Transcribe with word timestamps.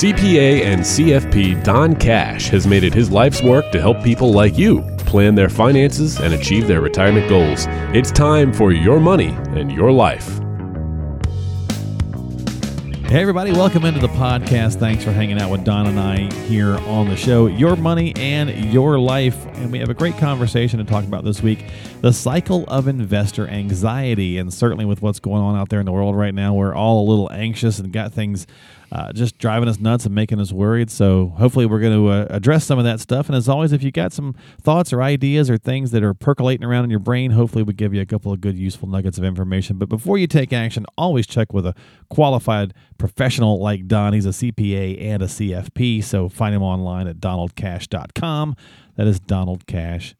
CPA 0.00 0.62
and 0.62 0.80
CFP 0.80 1.62
Don 1.62 1.94
Cash 1.94 2.48
has 2.48 2.66
made 2.66 2.84
it 2.84 2.94
his 2.94 3.10
life's 3.10 3.42
work 3.42 3.70
to 3.70 3.78
help 3.78 4.02
people 4.02 4.32
like 4.32 4.56
you 4.56 4.80
plan 5.00 5.34
their 5.34 5.50
finances 5.50 6.18
and 6.18 6.32
achieve 6.32 6.66
their 6.66 6.80
retirement 6.80 7.28
goals. 7.28 7.66
It's 7.94 8.10
time 8.10 8.50
for 8.50 8.72
your 8.72 8.98
money 8.98 9.36
and 9.50 9.70
your 9.70 9.92
life. 9.92 10.40
Hey, 13.10 13.20
everybody, 13.20 13.52
welcome 13.52 13.84
into 13.84 14.00
the 14.00 14.08
podcast. 14.08 14.76
Thanks 14.76 15.04
for 15.04 15.10
hanging 15.12 15.38
out 15.38 15.50
with 15.50 15.64
Don 15.64 15.86
and 15.86 16.00
I 16.00 16.32
here 16.44 16.78
on 16.86 17.08
the 17.08 17.16
show, 17.16 17.48
Your 17.48 17.76
Money 17.76 18.14
and 18.16 18.72
Your 18.72 18.98
Life. 18.98 19.44
And 19.56 19.70
we 19.70 19.80
have 19.80 19.90
a 19.90 19.94
great 19.94 20.16
conversation 20.16 20.78
to 20.78 20.84
talk 20.84 21.04
about 21.04 21.24
this 21.24 21.42
week 21.42 21.66
the 22.00 22.12
cycle 22.12 22.64
of 22.68 22.88
investor 22.88 23.48
anxiety. 23.48 24.38
And 24.38 24.54
certainly 24.54 24.86
with 24.86 25.02
what's 25.02 25.20
going 25.20 25.42
on 25.42 25.58
out 25.58 25.68
there 25.68 25.80
in 25.80 25.86
the 25.86 25.92
world 25.92 26.16
right 26.16 26.32
now, 26.32 26.54
we're 26.54 26.72
all 26.72 27.06
a 27.06 27.06
little 27.10 27.30
anxious 27.32 27.78
and 27.80 27.92
got 27.92 28.14
things 28.14 28.46
uh, 28.92 29.12
just 29.12 29.38
driving 29.38 29.68
us 29.68 29.78
nuts 29.78 30.04
and 30.04 30.14
making 30.14 30.40
us 30.40 30.52
worried. 30.52 30.90
So 30.90 31.28
hopefully 31.36 31.66
we're 31.66 31.80
going 31.80 31.96
to 31.96 32.08
uh, 32.08 32.26
address 32.30 32.64
some 32.64 32.78
of 32.78 32.84
that 32.84 33.00
stuff. 33.00 33.28
And 33.28 33.36
as 33.36 33.48
always, 33.48 33.72
if 33.72 33.82
you 33.82 33.92
got 33.92 34.12
some 34.12 34.34
thoughts 34.60 34.92
or 34.92 35.02
ideas 35.02 35.48
or 35.48 35.58
things 35.58 35.90
that 35.92 36.02
are 36.02 36.14
percolating 36.14 36.66
around 36.66 36.84
in 36.84 36.90
your 36.90 36.98
brain, 36.98 37.30
hopefully 37.30 37.62
we 37.62 37.72
give 37.72 37.94
you 37.94 38.00
a 38.00 38.06
couple 38.06 38.32
of 38.32 38.40
good, 38.40 38.56
useful 38.56 38.88
nuggets 38.88 39.18
of 39.18 39.24
information. 39.24 39.78
But 39.78 39.88
before 39.88 40.18
you 40.18 40.26
take 40.26 40.52
action, 40.52 40.86
always 40.98 41.26
check 41.26 41.52
with 41.52 41.66
a 41.66 41.74
qualified 42.08 42.74
professional 42.98 43.60
like 43.60 43.86
Don. 43.86 44.12
He's 44.12 44.26
a 44.26 44.30
CPA 44.30 45.00
and 45.00 45.22
a 45.22 45.26
CFP. 45.26 46.02
So 46.02 46.28
find 46.28 46.54
him 46.54 46.62
online 46.62 47.06
at 47.06 47.16
donaldcash.com. 47.16 48.56
That 48.96 49.06
is 49.06 49.20
Donald 49.20 49.66
Cash 49.66 50.14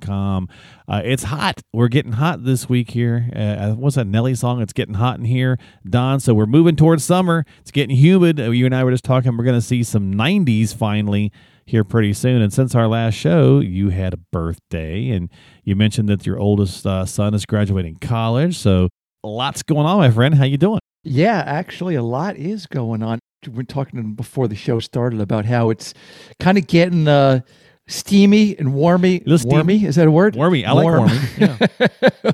com. 0.00 0.48
Uh, 0.86 1.02
it's 1.04 1.24
hot. 1.24 1.60
We're 1.72 1.88
getting 1.88 2.12
hot 2.12 2.44
this 2.44 2.68
week 2.68 2.90
here. 2.90 3.28
Uh, 3.34 3.72
what's 3.72 3.96
that 3.96 4.06
Nelly 4.06 4.34
song? 4.34 4.60
It's 4.60 4.72
getting 4.72 4.94
hot 4.94 5.18
in 5.18 5.24
here, 5.24 5.58
Don. 5.88 6.20
So 6.20 6.34
we're 6.34 6.46
moving 6.46 6.76
towards 6.76 7.04
summer. 7.04 7.44
It's 7.60 7.70
getting 7.70 7.96
humid. 7.96 8.38
Uh, 8.38 8.50
you 8.50 8.66
and 8.66 8.74
I 8.74 8.84
were 8.84 8.90
just 8.90 9.04
talking. 9.04 9.36
We're 9.36 9.44
going 9.44 9.60
to 9.60 9.66
see 9.66 9.82
some 9.82 10.14
90s 10.14 10.74
finally 10.74 11.32
here 11.66 11.84
pretty 11.84 12.12
soon. 12.12 12.42
And 12.42 12.52
since 12.52 12.74
our 12.74 12.86
last 12.86 13.14
show, 13.14 13.60
you 13.60 13.88
had 13.88 14.14
a 14.14 14.18
birthday, 14.18 15.08
and 15.08 15.30
you 15.64 15.74
mentioned 15.74 16.08
that 16.08 16.26
your 16.26 16.38
oldest 16.38 16.86
uh, 16.86 17.06
son 17.06 17.34
is 17.34 17.46
graduating 17.46 17.96
college. 17.96 18.58
So 18.58 18.88
lots 19.24 19.62
going 19.62 19.86
on, 19.86 19.98
my 19.98 20.10
friend. 20.10 20.34
How 20.34 20.44
you 20.44 20.58
doing? 20.58 20.80
Yeah, 21.04 21.42
actually, 21.46 21.94
a 21.94 22.02
lot 22.02 22.36
is 22.36 22.66
going 22.66 23.02
on. 23.02 23.18
We're 23.48 23.64
talking 23.64 24.14
before 24.14 24.46
the 24.46 24.54
show 24.54 24.78
started 24.78 25.20
about 25.20 25.46
how 25.46 25.70
it's 25.70 25.94
kind 26.38 26.58
of 26.58 26.66
getting. 26.66 27.08
Uh, 27.08 27.40
steamy 27.86 28.56
and 28.58 28.70
warmy. 28.70 29.24
Warmy 29.24 29.84
is 29.84 29.96
that 29.96 30.06
a 30.06 30.10
word? 30.10 30.34
Warmy. 30.34 30.64
I 30.64 30.72
Warm. 30.72 31.06
like 31.06 31.12
warmy. 31.12 31.80
Yeah. 32.24 32.32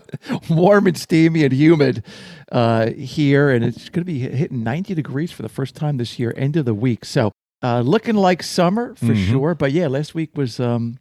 Warm 0.55 0.87
and 0.87 0.97
steamy 0.97 1.45
and 1.45 1.53
humid 1.53 2.05
uh, 2.53 2.91
here, 2.91 3.51
and 3.51 3.65
it's 3.65 3.89
going 3.89 4.05
to 4.05 4.13
be 4.13 4.19
hitting 4.19 4.63
90 4.63 4.95
degrees 4.95 5.33
for 5.33 5.43
the 5.43 5.49
first 5.49 5.75
time 5.75 5.97
this 5.97 6.19
year. 6.19 6.33
End 6.37 6.57
of 6.57 6.65
the 6.65 6.75
week, 6.75 7.05
so 7.05 7.33
uh, 7.63 7.81
looking 7.81 8.15
like 8.15 8.43
summer 8.43 8.95
for 8.95 9.07
mm-hmm. 9.07 9.33
sure. 9.33 9.55
But 9.55 9.73
yeah, 9.73 9.89
last 9.89 10.15
week 10.15 10.37
was 10.37 10.61
um, 10.61 10.99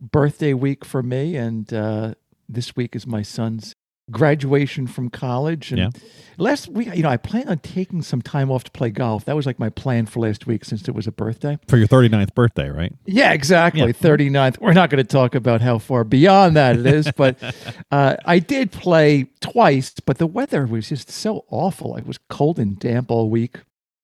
birthday 0.00 0.54
week 0.54 0.84
for 0.84 1.02
me, 1.02 1.36
and 1.36 1.72
uh, 1.72 2.14
this 2.48 2.76
week 2.76 2.94
is 2.96 3.06
my 3.06 3.22
son's 3.22 3.74
graduation 4.10 4.86
from 4.86 5.10
college. 5.10 5.70
And 5.72 5.78
yeah. 5.78 5.90
last 6.36 6.68
week, 6.68 6.94
you 6.94 7.02
know, 7.02 7.08
I 7.08 7.16
plan 7.16 7.48
on 7.48 7.58
taking 7.58 8.02
some 8.02 8.22
time 8.22 8.50
off 8.50 8.64
to 8.64 8.70
play 8.70 8.90
golf. 8.90 9.24
That 9.24 9.36
was 9.36 9.46
like 9.46 9.58
my 9.58 9.70
plan 9.70 10.06
for 10.06 10.20
last 10.20 10.46
week 10.46 10.64
since 10.64 10.88
it 10.88 10.94
was 10.94 11.06
a 11.06 11.12
birthday. 11.12 11.58
For 11.68 11.76
your 11.76 11.88
39th 11.88 12.34
birthday, 12.34 12.68
right? 12.68 12.92
Yeah, 13.06 13.32
exactly. 13.32 13.82
Yeah. 13.82 13.92
39th. 13.92 14.60
We're 14.60 14.72
not 14.72 14.90
going 14.90 15.04
to 15.04 15.08
talk 15.08 15.34
about 15.34 15.60
how 15.60 15.78
far 15.78 16.04
beyond 16.04 16.56
that 16.56 16.76
it 16.76 16.86
is, 16.86 17.10
but 17.16 17.36
uh, 17.90 18.16
I 18.24 18.38
did 18.38 18.72
play 18.72 19.26
twice, 19.40 19.94
but 20.04 20.18
the 20.18 20.26
weather 20.26 20.66
was 20.66 20.88
just 20.88 21.10
so 21.10 21.44
awful. 21.50 21.96
It 21.96 22.06
was 22.06 22.18
cold 22.28 22.58
and 22.58 22.78
damp 22.78 23.10
all 23.10 23.28
week 23.30 23.58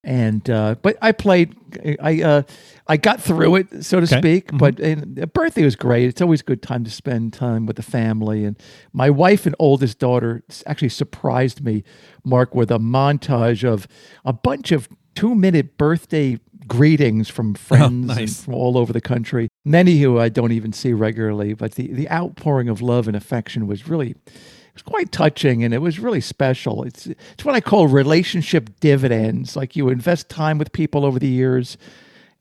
and 0.04 0.48
uh, 0.50 0.76
but 0.82 0.96
I 1.02 1.12
played. 1.12 1.56
I 2.00 2.22
uh, 2.22 2.42
I 2.86 2.96
got 2.98 3.20
through 3.20 3.56
it, 3.56 3.84
so 3.84 4.00
to 4.00 4.04
okay. 4.04 4.18
speak. 4.18 4.46
Mm-hmm. 4.48 4.58
But 4.58 4.78
and 4.78 5.32
birthday 5.32 5.64
was 5.64 5.76
great. 5.76 6.08
It's 6.08 6.20
always 6.20 6.42
a 6.42 6.44
good 6.44 6.62
time 6.62 6.84
to 6.84 6.90
spend 6.90 7.32
time 7.32 7.66
with 7.66 7.76
the 7.76 7.82
family. 7.82 8.44
And 8.44 8.60
my 8.92 9.10
wife 9.10 9.46
and 9.46 9.56
oldest 9.58 9.98
daughter 9.98 10.44
actually 10.66 10.90
surprised 10.90 11.64
me, 11.64 11.82
Mark, 12.24 12.54
with 12.54 12.70
a 12.70 12.78
montage 12.78 13.64
of 13.64 13.88
a 14.24 14.32
bunch 14.32 14.70
of 14.70 14.88
two 15.14 15.34
minute 15.34 15.78
birthday 15.78 16.38
greetings 16.68 17.28
from 17.28 17.50
oh, 17.56 17.58
friends 17.58 18.10
oh, 18.10 18.14
nice. 18.14 18.44
from 18.44 18.54
all 18.54 18.76
over 18.76 18.92
the 18.92 19.00
country. 19.00 19.48
Many 19.64 19.98
who 19.98 20.18
I 20.18 20.28
don't 20.28 20.52
even 20.52 20.72
see 20.72 20.92
regularly, 20.92 21.54
but 21.54 21.72
the 21.72 21.92
the 21.92 22.10
outpouring 22.10 22.68
of 22.68 22.82
love 22.82 23.08
and 23.08 23.16
affection 23.16 23.66
was 23.66 23.88
really 23.88 24.16
was 24.74 24.82
quite 24.82 25.12
touching 25.12 25.64
and 25.64 25.72
it 25.72 25.78
was 25.78 25.98
really 25.98 26.20
special. 26.20 26.82
It's 26.82 27.06
it's 27.06 27.44
what 27.44 27.54
I 27.54 27.60
call 27.60 27.86
relationship 27.86 28.80
dividends. 28.80 29.56
Like 29.56 29.76
you 29.76 29.88
invest 29.88 30.28
time 30.28 30.58
with 30.58 30.72
people 30.72 31.04
over 31.04 31.18
the 31.18 31.28
years, 31.28 31.78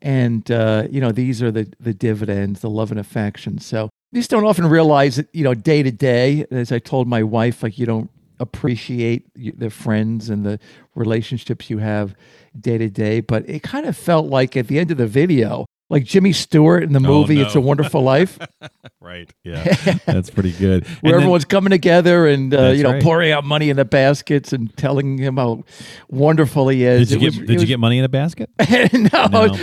and 0.02 0.50
uh, 0.52 0.88
you 0.90 1.00
know 1.00 1.12
these 1.12 1.42
are 1.42 1.52
the 1.52 1.72
the 1.80 1.94
dividends, 1.94 2.62
the 2.62 2.70
love 2.70 2.92
and 2.92 3.00
affection. 3.00 3.60
So 3.60 3.90
you 4.12 4.20
just 4.20 4.30
don't 4.30 4.46
often 4.46 4.68
realize 4.68 5.20
it, 5.20 5.28
you 5.32 5.44
know, 5.44 5.54
day 5.54 5.84
to 5.84 5.92
day. 5.92 6.46
As 6.52 6.72
I 6.72 6.80
told 6.80 7.08
my 7.08 7.24
wife, 7.24 7.64
like 7.64 7.78
you 7.78 7.86
don't 7.86 8.10
appreciate 8.40 9.28
the 9.36 9.70
friends 9.70 10.30
and 10.30 10.46
the 10.46 10.60
relationships 10.96 11.70
you 11.70 11.78
have 11.78 12.16
day 12.60 12.78
to 12.78 12.90
day. 12.90 13.22
But 13.22 13.48
it 13.50 13.64
kind 13.64 13.86
of 13.86 13.96
felt 13.96 14.28
like 14.28 14.58
at 14.58 14.68
the 14.68 14.80
end 14.80 14.92
of 14.92 14.98
the 14.98 15.08
video, 15.08 15.66
like 15.94 16.06
Jimmy 16.06 16.34
Stewart 16.34 16.82
in 16.82 16.92
the 16.92 17.00
oh, 17.00 17.02
movie 17.02 17.38
oh, 17.38 17.42
no. 17.42 17.46
It's 17.46 17.56
a 17.56 17.62
Wonderful 17.62 18.02
Life. 18.02 18.40
right. 19.00 19.32
Yeah. 19.44 19.64
That's 20.06 20.32
pretty 20.32 20.52
good. 20.52 20.88
Where 21.02 21.14
and 21.14 21.22
everyone's 21.22 21.44
then, 21.44 21.50
coming 21.50 21.70
together 21.70 22.28
and 22.28 22.54
uh, 22.54 22.70
you 22.70 22.82
know 22.82 22.94
right. 22.94 23.04
pouring 23.04 23.32
out 23.32 23.44
money 23.44 23.70
in 23.70 23.78
the 23.78 23.86
baskets 23.86 24.52
and 24.52 24.76
telling 24.76 25.20
him 25.20 25.38
how 25.38 25.64
wonderful 26.10 26.68
he 26.70 26.84
is. 26.84 27.10
Did 27.10 27.22
you 27.22 27.32
get 27.32 27.46
Did 27.46 27.54
was, 27.54 27.62
you 27.62 27.68
get 27.68 27.80
money 27.80 28.00
in 28.00 28.06
a 28.06 28.10
basket? 28.10 28.50
no, 28.94 29.28
no. 29.28 29.56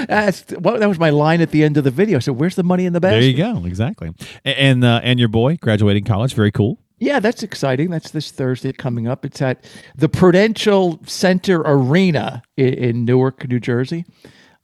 Well, 0.60 0.78
that 0.78 0.88
was 0.88 1.00
my 1.00 1.10
line 1.10 1.40
at 1.40 1.50
the 1.50 1.64
end 1.64 1.76
of 1.76 1.82
the 1.82 1.90
video. 1.90 2.20
So 2.20 2.32
where's 2.32 2.54
the 2.54 2.62
money 2.62 2.86
in 2.86 2.92
the 2.92 3.00
basket? 3.00 3.20
There 3.20 3.28
you 3.28 3.36
go. 3.36 3.66
Exactly. 3.66 4.14
And 4.44 4.84
uh, 4.84 5.00
and 5.02 5.18
your 5.18 5.28
boy 5.28 5.56
graduating 5.56 6.04
college. 6.04 6.34
Very 6.34 6.52
cool. 6.52 6.78
Yeah, 7.00 7.18
that's 7.18 7.42
exciting. 7.42 7.90
That's 7.90 8.10
this 8.10 8.30
Thursday 8.30 8.72
coming 8.72 9.08
up. 9.08 9.24
It's 9.24 9.42
at 9.42 9.64
the 9.96 10.08
Prudential 10.08 11.00
Center 11.06 11.62
Arena 11.62 12.42
in, 12.56 12.74
in 12.74 13.04
Newark, 13.04 13.48
New 13.48 13.58
Jersey. 13.58 14.04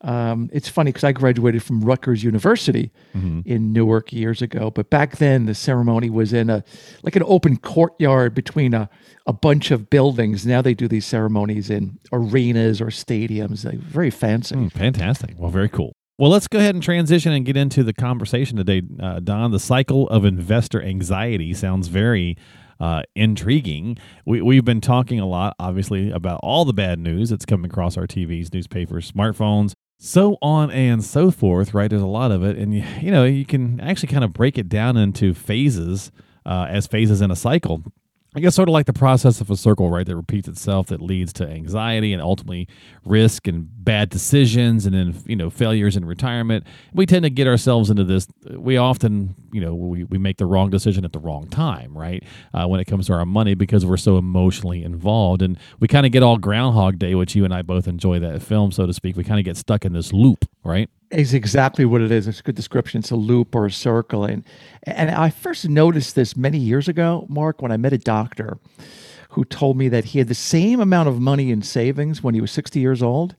Um, 0.03 0.51
it's 0.53 0.69
funny 0.69 0.91
because 0.91 1.05
I 1.05 1.13
graduated 1.13 1.63
from 1.63 1.81
Rutgers 1.81 2.23
University 2.23 2.93
mm-hmm. 3.15 3.41
in 3.47 3.73
Newark 3.73 4.13
years 4.13 4.43
ago, 4.43 4.71
but 4.71 4.91
back 4.91 5.17
then 5.17 5.47
the 5.47 5.55
ceremony 5.55 6.11
was 6.11 6.33
in 6.33 6.51
a 6.51 6.63
like 7.03 7.17
an 7.17 7.23
open 7.25 7.57
courtyard 7.57 8.35
between 8.35 8.75
a, 8.75 8.91
a 9.27 9.33
bunch 9.33 9.71
of 9.71 9.89
buildings. 9.89 10.47
Now 10.47 10.61
they 10.61 10.75
do 10.75 10.87
these 10.87 11.07
ceremonies 11.07 11.71
in 11.71 11.99
arenas 12.13 12.81
or 12.81 12.87
stadiums. 12.87 13.63
They're 13.63 13.79
very 13.79 14.11
fancy. 14.11 14.55
Mm, 14.55 14.73
fantastic. 14.73 15.35
Well, 15.39 15.51
very 15.51 15.71
cool. 15.71 15.93
Well, 16.19 16.31
let's 16.31 16.49
go 16.49 16.59
ahead 16.59 16.75
and 16.75 16.83
transition 16.83 17.33
and 17.33 17.45
get 17.45 17.57
into 17.57 17.83
the 17.83 17.93
conversation 17.93 18.57
today, 18.57 18.83
uh, 19.03 19.21
Don. 19.21 19.51
The 19.51 19.59
cycle 19.59 20.09
of 20.09 20.25
investor 20.25 20.83
anxiety 20.83 21.53
sounds 21.53 21.89
very 21.89 22.39
uh, 22.81 23.03
intriguing. 23.15 23.99
We, 24.25 24.41
we've 24.41 24.65
been 24.65 24.81
talking 24.81 25.21
a 25.21 25.27
lot, 25.27 25.55
obviously, 25.59 26.11
about 26.11 26.41
all 26.43 26.65
the 26.65 26.73
bad 26.73 26.99
news 26.99 27.31
that's 27.31 27.45
coming 27.45 27.71
across 27.71 27.97
our 27.97 28.07
TVs, 28.07 28.53
newspapers, 28.53 29.13
smartphones, 29.13 29.75
so 29.99 30.37
on 30.43 30.71
and 30.71 31.05
so 31.05 31.31
forth, 31.31 31.75
right? 31.75 31.89
There's 31.89 32.03
a 32.03 32.07
lot 32.07 32.31
of 32.31 32.43
it. 32.45 32.57
And, 32.57 32.75
you, 32.75 32.85
you 33.01 33.11
know, 33.11 33.25
you 33.25 33.47
can 33.47 33.81
actually 33.81 34.09
kind 34.09 34.25
of 34.25 34.33
break 34.33 34.59
it 34.59 34.69
down 34.69 34.97
into 34.97 35.35
phases 35.35 36.13
uh, 36.45 36.67
as 36.69 36.87
phases 36.87 37.21
in 37.21 37.31
a 37.31 37.37
cycle. 37.37 37.83
I 38.37 38.41
guess 38.41 38.55
sort 38.55 38.69
of 38.69 38.75
like 38.75 38.85
the 38.85 38.93
process 38.93 39.41
of 39.41 39.51
a 39.51 39.57
circle, 39.57 39.89
right? 39.89 40.05
That 40.05 40.15
repeats 40.15 40.47
itself, 40.47 40.89
that 40.89 41.01
leads 41.01 41.33
to 41.35 41.49
anxiety 41.49 42.13
and 42.13 42.21
ultimately 42.21 42.69
risk 43.07 43.49
and 43.49 43.67
bad 43.83 44.11
decisions, 44.11 44.85
and 44.85 44.95
then 44.95 45.15
you 45.25 45.37
know 45.37 45.49
failures 45.49 45.97
in 45.97 46.05
retirement. 46.05 46.67
We 46.93 47.07
tend 47.07 47.23
to 47.23 47.31
get 47.31 47.47
ourselves 47.47 47.89
into 47.89 48.05
this. 48.05 48.29
We 48.51 48.77
often, 48.77 49.35
you 49.53 49.63
know, 49.63 49.75
we, 49.75 50.05
we 50.05 50.19
make 50.19 50.37
the 50.37 50.45
wrong 50.45 50.69
decision 50.69 51.07
at 51.07 51.15
the 51.15 51.19
wrong 51.19 51.49
time, 51.49 51.97
right? 51.97 52.23
Uh, 52.53 52.67
when 52.67 52.79
it 52.79 52.85
comes 52.85 53.07
to 53.07 53.15
our 53.15 53.25
money, 53.25 53.55
because 53.55 53.87
we're 53.87 53.97
so 53.97 54.19
emotionally 54.19 54.85
involved, 54.85 55.41
and 55.41 55.59
we 55.81 55.89
kind 55.89 56.05
of 56.05 56.13
get 56.13 56.23
all 56.23 56.37
Groundhog 56.37 56.99
Day, 56.99 57.15
which 57.15 57.35
you 57.35 57.47
and 57.47 57.55
I 57.55 57.63
both 57.63 57.89
enjoy 57.89 58.19
that 58.19 58.43
film, 58.43 58.71
so 58.71 58.85
to 58.85 58.93
speak. 58.93 59.17
We 59.17 59.25
kind 59.25 59.41
of 59.41 59.47
get 59.47 59.57
stuck 59.57 59.87
in 59.87 59.95
this 59.95 60.13
loop, 60.13 60.45
right? 60.63 60.91
Is 61.11 61.35
exactly 61.35 61.85
what 61.85 62.01
it 62.01 62.11
is. 62.11 62.27
It's 62.27 62.41
a 62.41 62.43
good 62.43 62.55
description. 62.55 63.01
It's 63.01 63.11
a 63.11 63.17
loop 63.17 63.55
or 63.55 63.67
a 63.67 63.71
circle. 63.71 64.25
And 64.25 64.45
and 64.85 65.11
I 65.11 65.31
first 65.31 65.69
noticed 65.69 66.15
this 66.15 66.37
many 66.37 66.59
years 66.59 66.89
ago, 66.89 67.27
Mark, 67.29 67.63
when 67.63 67.73
I 67.73 67.77
met 67.77 67.93
a 67.93 67.99
doctor 67.99 68.59
who 69.31 69.45
told 69.45 69.77
me 69.77 69.89
that 69.89 70.07
he 70.07 70.19
had 70.19 70.29
the 70.29 70.35
same 70.35 70.81
amount 70.81 71.09
of 71.09 71.21
money 71.21 71.51
in 71.51 71.63
savings 71.63 72.23
when 72.23 72.35
he 72.35 72.41
was 72.41 72.51
60 72.51 72.81
years 72.81 73.03
old 73.03 73.37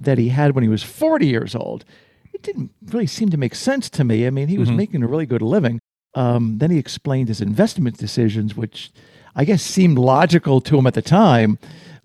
that 0.00 0.18
he 0.18 0.28
had 0.28 0.54
when 0.54 0.62
he 0.62 0.68
was 0.68 0.82
40 0.82 1.26
years 1.26 1.54
old. 1.54 1.84
It 2.32 2.42
didn't 2.42 2.70
really 2.84 3.06
seem 3.06 3.30
to 3.30 3.36
make 3.36 3.54
sense 3.54 3.90
to 3.90 4.04
me. 4.04 4.26
I 4.26 4.30
mean, 4.30 4.48
he 4.48 4.58
was 4.58 4.68
mm-hmm. 4.68 4.76
making 4.76 5.02
a 5.02 5.08
really 5.08 5.26
good 5.26 5.42
living. 5.42 5.80
Um, 6.14 6.58
then 6.58 6.70
he 6.70 6.78
explained 6.78 7.28
his 7.28 7.40
investment 7.40 7.96
decisions, 7.96 8.54
which 8.54 8.92
I 9.34 9.44
guess 9.44 9.62
seemed 9.62 9.98
logical 9.98 10.60
to 10.62 10.78
him 10.78 10.86
at 10.86 10.94
the 10.94 11.02
time 11.02 11.58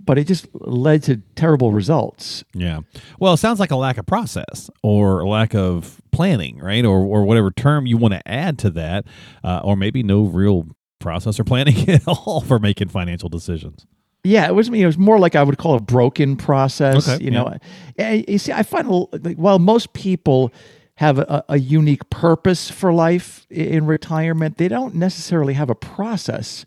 but 0.06 0.18
it 0.18 0.28
just 0.28 0.48
led 0.54 1.04
to 1.04 1.18
terrible 1.36 1.72
results. 1.72 2.44
Yeah. 2.54 2.82
Well, 3.20 3.34
it 3.34 3.38
sounds 3.38 3.60
like 3.60 3.72
a 3.72 3.76
lack 3.76 3.98
of 3.98 4.06
process 4.06 4.70
or 4.82 5.20
a 5.20 5.28
lack 5.28 5.56
of 5.56 6.02
planning, 6.12 6.60
right? 6.60 6.86
Or, 6.86 7.00
or 7.00 7.24
whatever 7.24 7.52
term 7.52 7.86
you 7.86 7.98
want 7.98 8.14
to 8.14 8.28
add 8.28 8.58
to 8.60 8.70
that, 8.72 9.06
uh, 9.44 9.62
or 9.64 9.76
maybe 9.76 10.04
no 10.04 10.24
real 10.24 10.68
process 11.00 11.40
or 11.40 11.44
planning 11.44 11.90
at 11.90 12.08
all 12.08 12.42
for 12.42 12.60
making 12.60 12.90
financial 12.90 13.30
decisions. 13.30 13.86
Yeah, 14.24 14.48
it 14.48 14.56
was 14.56 14.72
me. 14.72 14.82
It 14.82 14.86
was 14.86 14.98
more 14.98 15.20
like 15.20 15.36
I 15.36 15.44
would 15.44 15.58
call 15.58 15.76
a 15.76 15.82
broken 15.82 16.38
process. 16.38 17.10
Okay, 17.10 17.24
you 17.24 17.30
know, 17.30 17.58
And 17.98 18.24
you 18.28 18.38
see, 18.38 18.54
I 18.54 18.64
find 18.64 18.88
like, 19.12 19.36
while 19.36 19.60
most 19.60 19.92
people 19.92 20.54
have 20.96 21.20
a, 21.20 21.44
a 21.50 21.58
unique 21.58 22.10
purpose 22.10 22.70
for 22.70 22.94
life 22.94 23.46
in 23.50 23.86
retirement, 23.86 24.58
they 24.58 24.70
don't 24.70 24.96
necessarily 24.96 25.54
have 25.56 25.70
a 25.70 25.76
process 25.76 26.66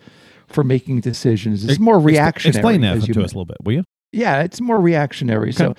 for 0.48 0.64
making 0.64 1.00
decisions. 1.00 1.64
It's 1.64 1.78
more 1.78 1.98
reactionary. 1.98 2.56
Explain 2.56 2.81
that 2.82 3.00
to 3.02 3.12
you 3.12 3.25
us 3.25 3.32
a 3.32 3.34
little 3.34 3.44
bit, 3.44 3.56
will 3.62 3.72
you? 3.75 3.84
Yeah, 4.12 4.43
it's 4.43 4.60
more 4.60 4.81
reactionary. 4.81 5.52
So 5.52 5.75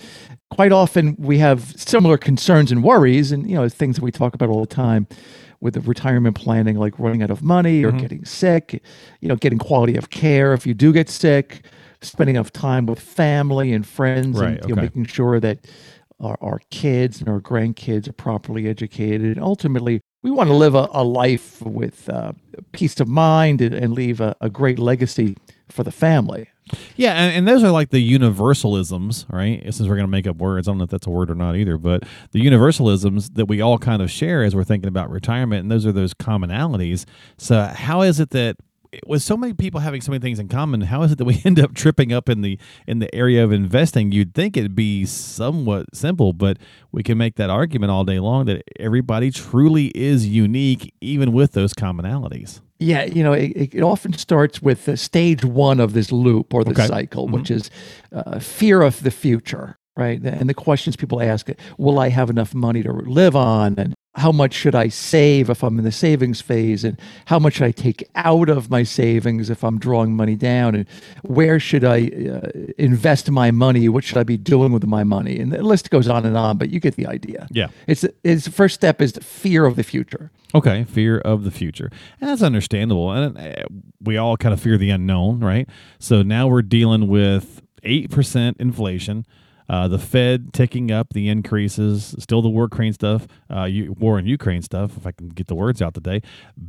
quite 0.51 0.71
often 0.71 1.15
we 1.17 1.37
have 1.39 1.61
similar 1.79 2.17
concerns 2.17 2.71
and 2.71 2.83
worries 2.83 3.31
and 3.31 3.49
you 3.49 3.55
know 3.55 3.67
things 3.69 3.95
that 3.95 4.03
we 4.03 4.11
talk 4.11 4.33
about 4.33 4.49
all 4.49 4.61
the 4.61 4.67
time 4.67 5.07
with 5.59 5.73
the 5.73 5.81
retirement 5.81 6.35
planning 6.35 6.75
like 6.77 6.97
running 6.99 7.23
out 7.23 7.31
of 7.31 7.41
money 7.41 7.81
Mm-hmm. 7.81 7.97
or 7.97 7.99
getting 7.99 8.25
sick, 8.25 8.83
you 9.21 9.27
know, 9.27 9.35
getting 9.35 9.57
quality 9.57 9.95
of 9.95 10.09
care 10.09 10.53
if 10.53 10.67
you 10.67 10.73
do 10.73 10.93
get 10.93 11.09
sick, 11.09 11.65
spending 12.01 12.35
enough 12.35 12.51
time 12.51 12.85
with 12.85 12.99
family 12.99 13.73
and 13.73 13.87
friends 13.87 14.39
Right, 14.39 14.59
and 14.59 14.69
you 14.69 14.75
know, 14.75 14.83
making 14.83 15.05
sure 15.05 15.39
that 15.39 15.65
our, 16.19 16.37
our 16.41 16.59
kids 16.69 17.19
and 17.19 17.29
our 17.29 17.39
grandkids 17.39 18.07
are 18.07 18.13
properly 18.13 18.67
educated 18.67 19.21
and 19.37 19.39
ultimately 19.43 20.01
we 20.27 20.31
want 20.31 20.49
to 20.49 20.55
live 20.55 20.75
a, 20.75 20.89
a 20.91 21.05
life 21.05 21.61
with 21.61 22.09
uh, 22.09 22.33
peace 22.73 22.99
of 22.99 23.07
mind 23.07 23.61
and, 23.61 23.73
and 23.73 23.93
leave 23.93 24.19
a, 24.19 24.35
a 24.41 24.49
great 24.49 24.77
legacy 24.77 25.37
for 25.69 25.83
the 25.83 25.91
family. 25.91 26.49
Yeah, 26.97 27.13
and, 27.13 27.33
and 27.33 27.47
those 27.47 27.63
are 27.63 27.71
like 27.71 27.91
the 27.91 28.17
universalisms, 28.17 29.25
right? 29.31 29.63
Since 29.63 29.87
we're 29.87 29.95
going 29.95 30.01
to 30.01 30.07
make 30.07 30.27
up 30.27 30.35
words, 30.35 30.67
I 30.67 30.71
don't 30.71 30.79
know 30.79 30.83
if 30.83 30.89
that's 30.89 31.07
a 31.07 31.09
word 31.09 31.31
or 31.31 31.35
not 31.35 31.55
either, 31.55 31.77
but 31.77 32.03
the 32.31 32.45
universalisms 32.45 33.35
that 33.35 33.45
we 33.45 33.61
all 33.61 33.77
kind 33.77 34.01
of 34.01 34.11
share 34.11 34.43
as 34.43 34.53
we're 34.53 34.65
thinking 34.65 34.89
about 34.89 35.09
retirement, 35.09 35.61
and 35.61 35.71
those 35.71 35.85
are 35.85 35.93
those 35.93 36.13
commonalities. 36.13 37.05
So, 37.37 37.61
how 37.61 38.01
is 38.01 38.19
it 38.19 38.31
that 38.31 38.57
with 39.05 39.21
so 39.21 39.35
many 39.37 39.53
people 39.53 39.79
having 39.79 40.01
so 40.01 40.11
many 40.11 40.21
things 40.21 40.39
in 40.39 40.47
common, 40.47 40.81
how 40.81 41.03
is 41.03 41.11
it 41.11 41.17
that 41.17 41.25
we 41.25 41.41
end 41.45 41.59
up 41.59 41.73
tripping 41.73 42.11
up 42.13 42.29
in 42.29 42.41
the 42.41 42.57
in 42.87 42.99
the 42.99 43.13
area 43.13 43.43
of 43.43 43.51
investing? 43.51 44.11
You'd 44.11 44.33
think 44.33 44.57
it'd 44.57 44.75
be 44.75 45.05
somewhat 45.05 45.85
simple, 45.93 46.33
but 46.33 46.57
we 46.91 47.03
can 47.03 47.17
make 47.17 47.35
that 47.35 47.49
argument 47.49 47.91
all 47.91 48.03
day 48.03 48.19
long 48.19 48.45
that 48.45 48.63
everybody 48.79 49.31
truly 49.31 49.87
is 49.87 50.27
unique, 50.27 50.93
even 51.01 51.31
with 51.33 51.53
those 51.53 51.73
commonalities. 51.73 52.61
Yeah, 52.79 53.05
you 53.05 53.23
know, 53.23 53.33
it, 53.33 53.73
it 53.73 53.81
often 53.81 54.13
starts 54.13 54.61
with 54.61 54.87
uh, 54.87 54.95
stage 54.95 55.43
one 55.43 55.79
of 55.79 55.93
this 55.93 56.11
loop 56.11 56.53
or 56.53 56.63
the 56.63 56.71
Okay. 56.71 56.85
cycle, 56.85 57.27
which 57.27 57.49
is 57.49 57.71
uh, 58.11 58.37
fear 58.39 58.83
of 58.83 59.01
the 59.01 59.09
future, 59.09 59.77
right? 59.95 60.21
And 60.21 60.47
the 60.47 60.53
questions 60.53 60.95
people 60.95 61.19
ask: 61.21 61.49
Will 61.79 61.97
I 61.97 62.09
have 62.09 62.29
enough 62.29 62.53
money 62.53 62.83
to 62.83 62.91
live 62.93 63.35
on? 63.35 63.75
And 63.79 63.95
how 64.17 64.31
much 64.31 64.53
should 64.53 64.73
I 64.73 64.89
save 64.89 65.49
if 65.49 65.63
I'm 65.63 65.77
in 65.77 65.85
the 65.85 65.91
savings 65.91 66.41
phase? 66.41 66.83
And 66.83 66.99
how 67.25 67.37
much 67.37 67.55
should 67.55 67.67
I 67.67 67.71
take 67.71 68.09
out 68.15 68.49
of 68.49 68.69
my 68.69 68.83
savings 68.83 69.49
if 69.49 69.63
I'm 69.63 69.77
drawing 69.77 70.15
money 70.15 70.35
down? 70.35 70.73
And 70.73 70.87
where 71.21 71.59
should 71.59 71.85
I 71.85 72.07
uh, 72.07 72.49
invest 72.77 73.29
my 73.29 73.51
money? 73.51 73.87
What 73.87 74.03
should 74.03 74.17
I 74.17 74.23
be 74.23 74.35
doing 74.35 74.71
with 74.71 74.85
my 74.87 75.03
money? 75.03 75.39
And 75.39 75.51
the 75.51 75.61
list 75.61 75.91
goes 75.91 76.07
on 76.07 76.25
and 76.25 76.35
on, 76.35 76.57
but 76.57 76.71
you 76.71 76.79
get 76.79 76.95
the 76.95 77.05
idea. 77.05 77.47
Yeah. 77.51 77.67
It's, 77.85 78.03
it's 78.23 78.45
the 78.45 78.51
first 78.51 78.73
step 78.73 79.01
is 79.01 79.13
the 79.13 79.23
fear 79.23 79.65
of 79.65 79.75
the 79.75 79.83
future. 79.83 80.31
Okay, 80.55 80.85
fear 80.85 81.19
of 81.19 81.43
the 81.43 81.51
future. 81.51 81.91
And 82.19 82.29
that's 82.29 82.41
understandable. 82.41 83.11
And 83.11 83.37
uh, 83.37 83.63
we 84.01 84.17
all 84.17 84.35
kind 84.35 84.53
of 84.53 84.59
fear 84.59 84.77
the 84.77 84.89
unknown, 84.89 85.41
right? 85.41 85.69
So 85.99 86.23
now 86.23 86.47
we're 86.47 86.63
dealing 86.63 87.07
with 87.07 87.61
8% 87.83 88.55
inflation. 88.59 89.25
Uh, 89.69 89.87
the 89.87 89.99
Fed 89.99 90.53
ticking 90.53 90.91
up 90.91 91.13
the 91.13 91.27
increases, 91.29 92.15
still 92.19 92.41
the 92.41 92.49
war 92.49 92.65
Ukraine 92.65 92.93
stuff, 92.93 93.27
uh, 93.49 93.67
war 93.97 94.17
in 94.19 94.25
Ukraine 94.25 94.61
stuff, 94.61 94.95
if 94.97 95.05
I 95.05 95.11
can 95.11 95.29
get 95.29 95.47
the 95.47 95.55
words 95.55 95.81
out 95.81 95.93
today. 95.93 96.21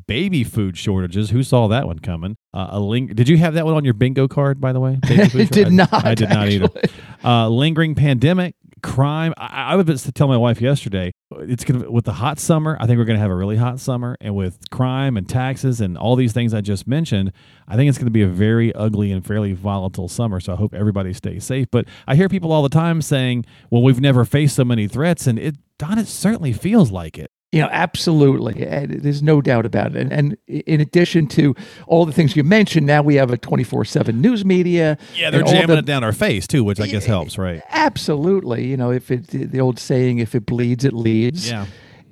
Baby 0.06 0.42
food 0.44 0.76
shortages. 0.76 1.30
Who 1.30 1.42
saw 1.42 1.68
that 1.68 1.86
one 1.86 1.98
coming? 2.00 2.36
Uh, 2.52 2.68
a 2.70 2.80
ling- 2.80 3.08
Did 3.08 3.28
you 3.28 3.36
have 3.38 3.54
that 3.54 3.64
one 3.64 3.74
on 3.74 3.84
your 3.84 3.94
bingo 3.94 4.26
card, 4.26 4.60
by 4.60 4.72
the 4.72 4.80
way? 4.80 4.98
It 5.08 5.50
did 5.50 5.72
not, 5.72 5.92
I, 5.92 6.10
I 6.10 6.14
did 6.14 6.30
not 6.30 6.48
either. 6.48 6.64
actually. 6.64 6.90
Uh, 7.24 7.48
lingering 7.48 7.94
pandemic, 7.94 8.54
crime. 8.82 9.34
I, 9.36 9.72
I 9.72 9.76
was 9.76 10.02
to 10.04 10.12
tell 10.12 10.28
my 10.28 10.36
wife 10.36 10.60
yesterday. 10.60 11.12
It's 11.40 11.64
gonna 11.64 11.90
with 11.90 12.04
the 12.04 12.14
hot 12.14 12.38
summer. 12.38 12.76
I 12.80 12.86
think 12.86 12.98
we're 12.98 13.04
gonna 13.04 13.18
have 13.18 13.30
a 13.30 13.36
really 13.36 13.56
hot 13.56 13.80
summer, 13.80 14.16
and 14.20 14.34
with 14.34 14.58
crime 14.70 15.16
and 15.16 15.28
taxes 15.28 15.80
and 15.80 15.98
all 15.98 16.16
these 16.16 16.32
things 16.32 16.54
I 16.54 16.60
just 16.60 16.86
mentioned, 16.86 17.32
I 17.66 17.76
think 17.76 17.88
it's 17.88 17.98
gonna 17.98 18.10
be 18.10 18.22
a 18.22 18.28
very 18.28 18.74
ugly 18.74 19.12
and 19.12 19.24
fairly 19.24 19.52
volatile 19.52 20.08
summer. 20.08 20.40
So 20.40 20.52
I 20.52 20.56
hope 20.56 20.74
everybody 20.74 21.12
stays 21.12 21.44
safe. 21.44 21.68
But 21.70 21.86
I 22.06 22.16
hear 22.16 22.28
people 22.28 22.52
all 22.52 22.62
the 22.62 22.68
time 22.68 23.02
saying, 23.02 23.44
"Well, 23.70 23.82
we've 23.82 24.00
never 24.00 24.24
faced 24.24 24.56
so 24.56 24.64
many 24.64 24.88
threats," 24.88 25.26
and 25.26 25.38
it, 25.38 25.56
Don, 25.78 25.98
it 25.98 26.08
certainly 26.08 26.52
feels 26.52 26.90
like 26.90 27.18
it. 27.18 27.30
You 27.50 27.62
know, 27.62 27.68
absolutely. 27.72 28.52
There's 28.86 29.22
no 29.22 29.40
doubt 29.40 29.64
about 29.64 29.96
it. 29.96 30.02
And, 30.02 30.12
and 30.12 30.36
in 30.46 30.82
addition 30.82 31.26
to 31.28 31.54
all 31.86 32.04
the 32.04 32.12
things 32.12 32.36
you 32.36 32.44
mentioned, 32.44 32.86
now 32.86 33.00
we 33.00 33.14
have 33.14 33.30
a 33.30 33.38
24 33.38 33.86
7 33.86 34.20
news 34.20 34.44
media. 34.44 34.98
Yeah, 35.16 35.30
they're 35.30 35.42
jamming 35.44 35.68
the- 35.68 35.78
it 35.78 35.86
down 35.86 36.04
our 36.04 36.12
face 36.12 36.46
too, 36.46 36.62
which 36.62 36.78
I 36.78 36.86
guess 36.86 37.06
helps, 37.06 37.38
right? 37.38 37.62
Absolutely. 37.70 38.66
You 38.66 38.76
know, 38.76 38.90
if 38.90 39.10
it, 39.10 39.28
the 39.28 39.60
old 39.60 39.78
saying, 39.78 40.18
if 40.18 40.34
it 40.34 40.44
bleeds, 40.44 40.84
it 40.84 40.92
leads. 40.92 41.48
Yeah. 41.50 41.64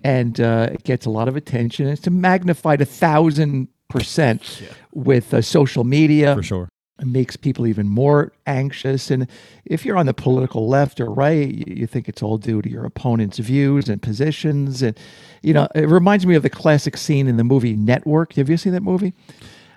And 0.03 0.41
uh, 0.41 0.69
it 0.73 0.85
gets 0.85 1.05
a 1.05 1.11
lot 1.11 1.29
of 1.29 1.37
attention. 1.37 1.87
It's 1.89 2.09
magnified 2.09 2.81
a 2.81 2.85
thousand 2.87 3.69
percent 3.91 4.63
with 4.95 5.35
uh, 5.35 5.43
social 5.43 5.85
media. 5.85 6.35
For 6.35 6.43
sure. 6.43 6.69
It 6.99 7.07
makes 7.07 7.37
people 7.37 7.67
even 7.67 7.89
more 7.89 8.33
anxious. 8.47 9.11
And 9.11 9.29
if 9.67 9.85
you're 9.85 9.99
on 9.99 10.07
the 10.07 10.15
political 10.15 10.67
left 10.67 10.99
or 10.99 11.11
right, 11.11 11.49
you, 11.69 11.87
think 11.87 12.09
it's 12.09 12.23
all 12.23 12.39
due 12.39 12.63
to 12.63 12.71
your 12.71 12.87
opponent's 12.87 13.39
views 13.39 13.91
and 13.91 14.01
positions. 14.01 14.81
And, 14.81 14.99
you 15.43 15.53
know, 15.53 15.69
it 15.75 15.89
reminds 15.89 16.27
me 16.27 16.37
of 16.37 16.43
the 16.43 16.49
classic 16.49 16.97
scene 16.97 17.27
in 17.29 17.37
the 17.37 17.45
movie 17.45 17.77
Network. 17.77 18.33
Have 18.35 18.49
you 18.49 18.57
seen 18.57 18.73
that 18.73 18.83
movie? 18.83 19.13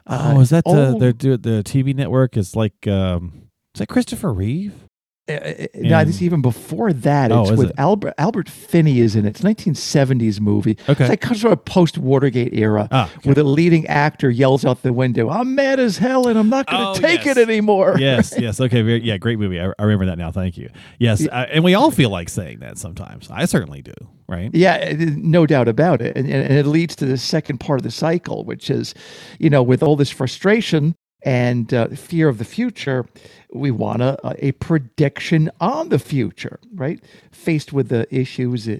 Oh, 0.07 0.39
is 0.39 0.49
that 0.49 0.63
the 0.63 0.93
all- 0.93 0.99
the 0.99 1.11
the 1.13 1.63
TV 1.63 1.93
network? 1.93 2.35
Is 2.35 2.55
like 2.55 2.87
um, 2.87 3.49
is 3.75 3.79
that 3.79 3.89
Christopher 3.89 4.33
Reeve? 4.33 4.88
Uh, 5.29 5.33
uh, 5.33 5.67
no, 5.75 5.97
And- 5.99 6.21
even 6.21 6.41
before 6.41 6.91
that. 6.93 7.31
Oh, 7.31 7.43
It's 7.43 7.51
with 7.51 7.69
it? 7.69 7.75
Albert 7.77 8.13
Albert 8.17 8.49
Finney 8.49 8.99
is 8.99 9.15
in 9.15 9.25
it. 9.25 9.29
It's 9.29 9.41
1970s 9.41 10.39
movie. 10.41 10.77
Okay. 10.87 11.03
It's 11.05 11.09
like 11.09 11.25
sort 11.25 11.45
of 11.45 11.51
a 11.53 11.57
post 11.57 11.97
Watergate 11.97 12.53
era, 12.53 12.87
Ah, 12.91 13.05
okay. 13.17 13.19
where 13.29 13.35
the 13.35 13.43
leading 13.43 13.85
actor 13.87 14.29
yells 14.29 14.65
out 14.65 14.81
the 14.81 14.93
window, 14.93 15.29
"I'm 15.29 15.55
mad 15.55 15.79
as 15.79 15.97
hell, 15.97 16.27
and 16.27 16.37
I'm 16.37 16.49
not 16.49 16.65
going 16.67 16.81
to 16.81 16.89
Oh, 16.89 16.93
take 16.95 17.25
yes. 17.25 17.37
it 17.37 17.49
anymore." 17.49 17.95
yes, 17.99 18.33
yes. 18.39 18.59
Okay, 18.59 18.81
very, 18.81 19.03
yeah, 19.03 19.17
great 19.17 19.39
movie. 19.39 19.59
I, 19.59 19.67
I 19.77 19.83
remember 19.83 20.05
that 20.07 20.17
now. 20.17 20.31
Thank 20.31 20.57
you. 20.57 20.69
Yes, 20.97 21.25
uh, 21.27 21.45
and 21.51 21.63
we 21.63 21.73
all 21.75 21.91
feel 21.91 22.09
like 22.09 22.29
saying 22.29 22.59
that 22.59 22.77
sometimes. 22.77 23.29
I 23.31 23.45
certainly 23.45 23.81
do. 23.81 23.93
Right? 24.27 24.51
Yeah, 24.53 24.93
no 25.17 25.45
doubt 25.47 25.67
about 25.67 26.01
it. 26.01 26.15
And 26.15 26.29
and 26.29 26.53
it 26.53 26.65
leads 26.67 26.95
to 26.97 27.05
the 27.05 27.17
second 27.17 27.59
part 27.59 27.79
of 27.79 27.83
the 27.83 27.89
cycle, 27.91 28.43
which 28.45 28.69
is, 28.69 28.93
you 29.39 29.49
know, 29.49 29.63
with 29.63 29.81
all 29.81 29.95
this 29.95 30.11
frustration 30.11 30.95
and 31.23 31.73
uh, 31.73 31.87
fear 31.89 32.29
of 32.29 32.37
the 32.37 32.45
future, 32.45 33.05
we 33.53 33.71
want 33.71 34.01
a, 34.01 34.17
a 34.47 34.51
prediction 34.53 35.49
on 35.59 35.89
the 35.89 35.99
future, 35.99 36.59
right? 36.73 37.03
Faced 37.31 37.73
with 37.73 37.89
the 37.89 38.07
issues, 38.15 38.67
uh, 38.67 38.77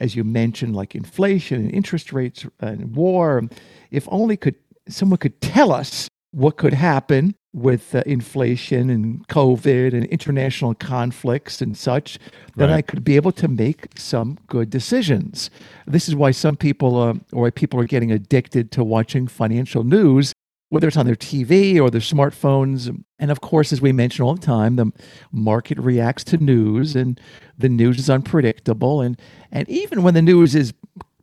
as 0.00 0.14
you 0.14 0.24
mentioned, 0.24 0.76
like 0.76 0.94
inflation 0.94 1.60
and 1.62 1.72
interest 1.72 2.12
rates 2.12 2.46
and 2.60 2.94
war, 2.94 3.48
if 3.90 4.06
only 4.10 4.36
could 4.36 4.56
someone 4.88 5.18
could 5.18 5.40
tell 5.40 5.72
us 5.72 6.08
what 6.32 6.56
could 6.56 6.74
happen 6.74 7.34
with 7.52 7.94
uh, 7.94 8.02
inflation 8.06 8.90
and 8.90 9.26
COVID 9.28 9.92
and 9.92 10.04
international 10.06 10.74
conflicts 10.74 11.60
and 11.60 11.76
such, 11.76 12.18
then 12.56 12.68
Right. 12.68 12.76
I 12.76 12.82
could 12.82 13.02
be 13.02 13.16
able 13.16 13.32
to 13.32 13.48
make 13.48 13.98
some 13.98 14.38
good 14.46 14.70
decisions. 14.70 15.50
This 15.86 16.08
is 16.08 16.14
why 16.14 16.30
some 16.30 16.56
people, 16.56 17.00
uh, 17.00 17.14
or 17.32 17.42
why 17.42 17.50
people 17.50 17.80
are 17.80 17.84
getting 17.84 18.12
addicted 18.12 18.70
to 18.72 18.84
watching 18.84 19.26
financial 19.26 19.82
news, 19.82 20.32
whether 20.70 20.88
it's 20.88 20.96
on 20.96 21.04
their 21.06 21.14
TV 21.16 21.78
or 21.80 21.90
their 21.90 22.00
smartphones. 22.00 22.88
And 23.18 23.30
of 23.30 23.40
course, 23.40 23.72
as 23.72 23.80
we 23.80 23.92
mention 23.92 24.24
all 24.24 24.34
the 24.34 24.40
time, 24.40 24.76
the 24.76 24.90
market 25.30 25.78
reacts 25.78 26.24
to 26.24 26.38
news, 26.38 26.96
and 26.96 27.20
the 27.58 27.68
news 27.68 27.98
is 27.98 28.08
unpredictable. 28.08 29.00
And 29.02 29.20
and 29.52 29.68
even 29.68 30.02
when 30.02 30.14
the 30.14 30.22
news 30.22 30.54
is 30.54 30.72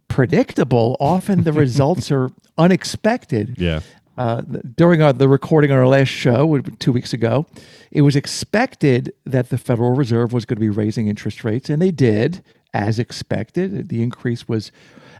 predictable, 0.08 0.96
often 1.00 1.44
the 1.44 1.54
results 1.66 2.12
are 2.12 2.30
unexpected 2.58 3.56
Yeah. 3.58 3.82
uh, 4.18 4.42
during 4.76 5.02
our, 5.02 5.14
the 5.14 5.30
recording 5.30 5.72
on 5.72 5.78
our 5.78 5.88
last 5.88 6.10
show 6.10 6.60
two 6.80 6.92
weeks 6.92 7.14
ago, 7.14 7.46
it 7.92 8.02
was 8.02 8.16
expected 8.16 9.14
that 9.26 9.50
the 9.50 9.58
Federal 9.58 9.92
Reserve 9.94 10.34
was 10.34 10.46
going 10.46 10.58
to 10.58 10.60
be 10.62 10.70
raising 10.70 11.08
interest 11.08 11.44
rates, 11.44 11.70
and 11.70 11.82
they 11.82 11.92
did, 11.92 12.44
as 12.74 13.00
expected. 13.00 13.90
The 13.90 14.02
increase 14.02 14.48
was 14.48 14.72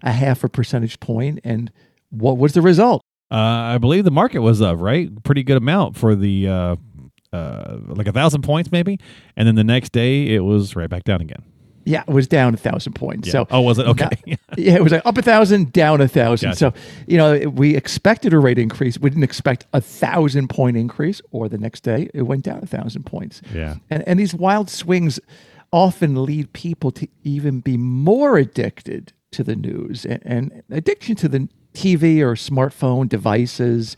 a 0.04 0.12
half 0.12 0.44
a 0.44 0.50
percentage 0.50 1.00
point, 1.00 1.40
and 1.44 1.72
what 2.10 2.38
was 2.38 2.54
the 2.54 2.62
result? 2.62 3.02
Uh, 3.30 3.76
I 3.76 3.78
believe 3.78 4.06
the 4.06 4.12
market 4.12 4.40
was 4.40 4.62
up, 4.62 4.80
right? 4.80 5.12
Pretty 5.24 5.44
good 5.44 5.58
amount 5.58 5.98
for 5.98 6.16
the 6.16 6.48
uh, 6.48 6.76
uh, 7.34 7.78
like 7.88 8.08
a 8.08 8.12
thousand 8.12 8.42
points, 8.42 8.72
maybe. 8.72 9.00
And 9.36 9.48
then 9.48 9.56
the 9.56 9.64
next 9.64 9.92
day, 9.92 10.34
it 10.34 10.40
was 10.40 10.76
right 10.76 10.90
back 10.90 11.04
down 11.04 11.22
again. 11.22 11.44
Yeah, 11.84 12.04
it 12.06 12.12
was 12.12 12.28
down 12.28 12.54
a 12.54 12.58
thousand 12.58 12.94
points. 12.94 13.28
Yeah. 13.28 13.32
So 13.32 13.48
oh, 13.50 13.62
was 13.62 13.80
it 13.80 13.88
okay? 13.88 14.10
yeah, 14.58 14.76
it 14.76 14.84
was 14.84 14.92
like 14.92 15.06
up 15.06 15.18
a 15.18 15.22
thousand, 15.22 15.72
down 15.72 16.02
a 16.02 16.08
thousand. 16.08 16.50
Gotcha. 16.50 16.58
So, 16.58 16.74
you 17.08 17.18
know, 17.18 17.50
we 17.50 17.78
expected 17.78 18.34
a 18.34 18.40
rate 18.40 18.60
increase. 18.60 19.00
We 19.00 19.10
didn't 19.10 19.24
expect 19.24 19.66
a 19.72 19.80
thousand 19.80 20.50
point 20.50 20.76
increase, 20.76 21.22
or 21.32 21.48
the 21.48 21.58
next 21.58 21.84
day 21.84 22.10
it 22.14 22.24
went 22.24 22.44
down 22.44 22.60
a 22.62 22.66
thousand 22.66 23.06
points. 23.06 23.42
Yeah. 23.54 23.76
And, 23.90 24.06
and 24.06 24.20
these 24.20 24.34
wild 24.34 24.70
swings 24.70 25.18
often 25.72 26.26
lead 26.26 26.52
people 26.52 26.92
to 26.92 27.08
even 27.24 27.62
be 27.62 27.78
more 27.78 28.38
addicted 28.38 29.14
to 29.32 29.44
the 29.44 29.56
news. 29.56 30.06
And, 30.06 30.22
and 30.26 30.64
addiction 30.70 31.16
to 31.18 31.30
the 31.30 31.48
TV 31.78 32.22
or 32.22 32.34
smartphone 32.34 33.08
devices 33.08 33.96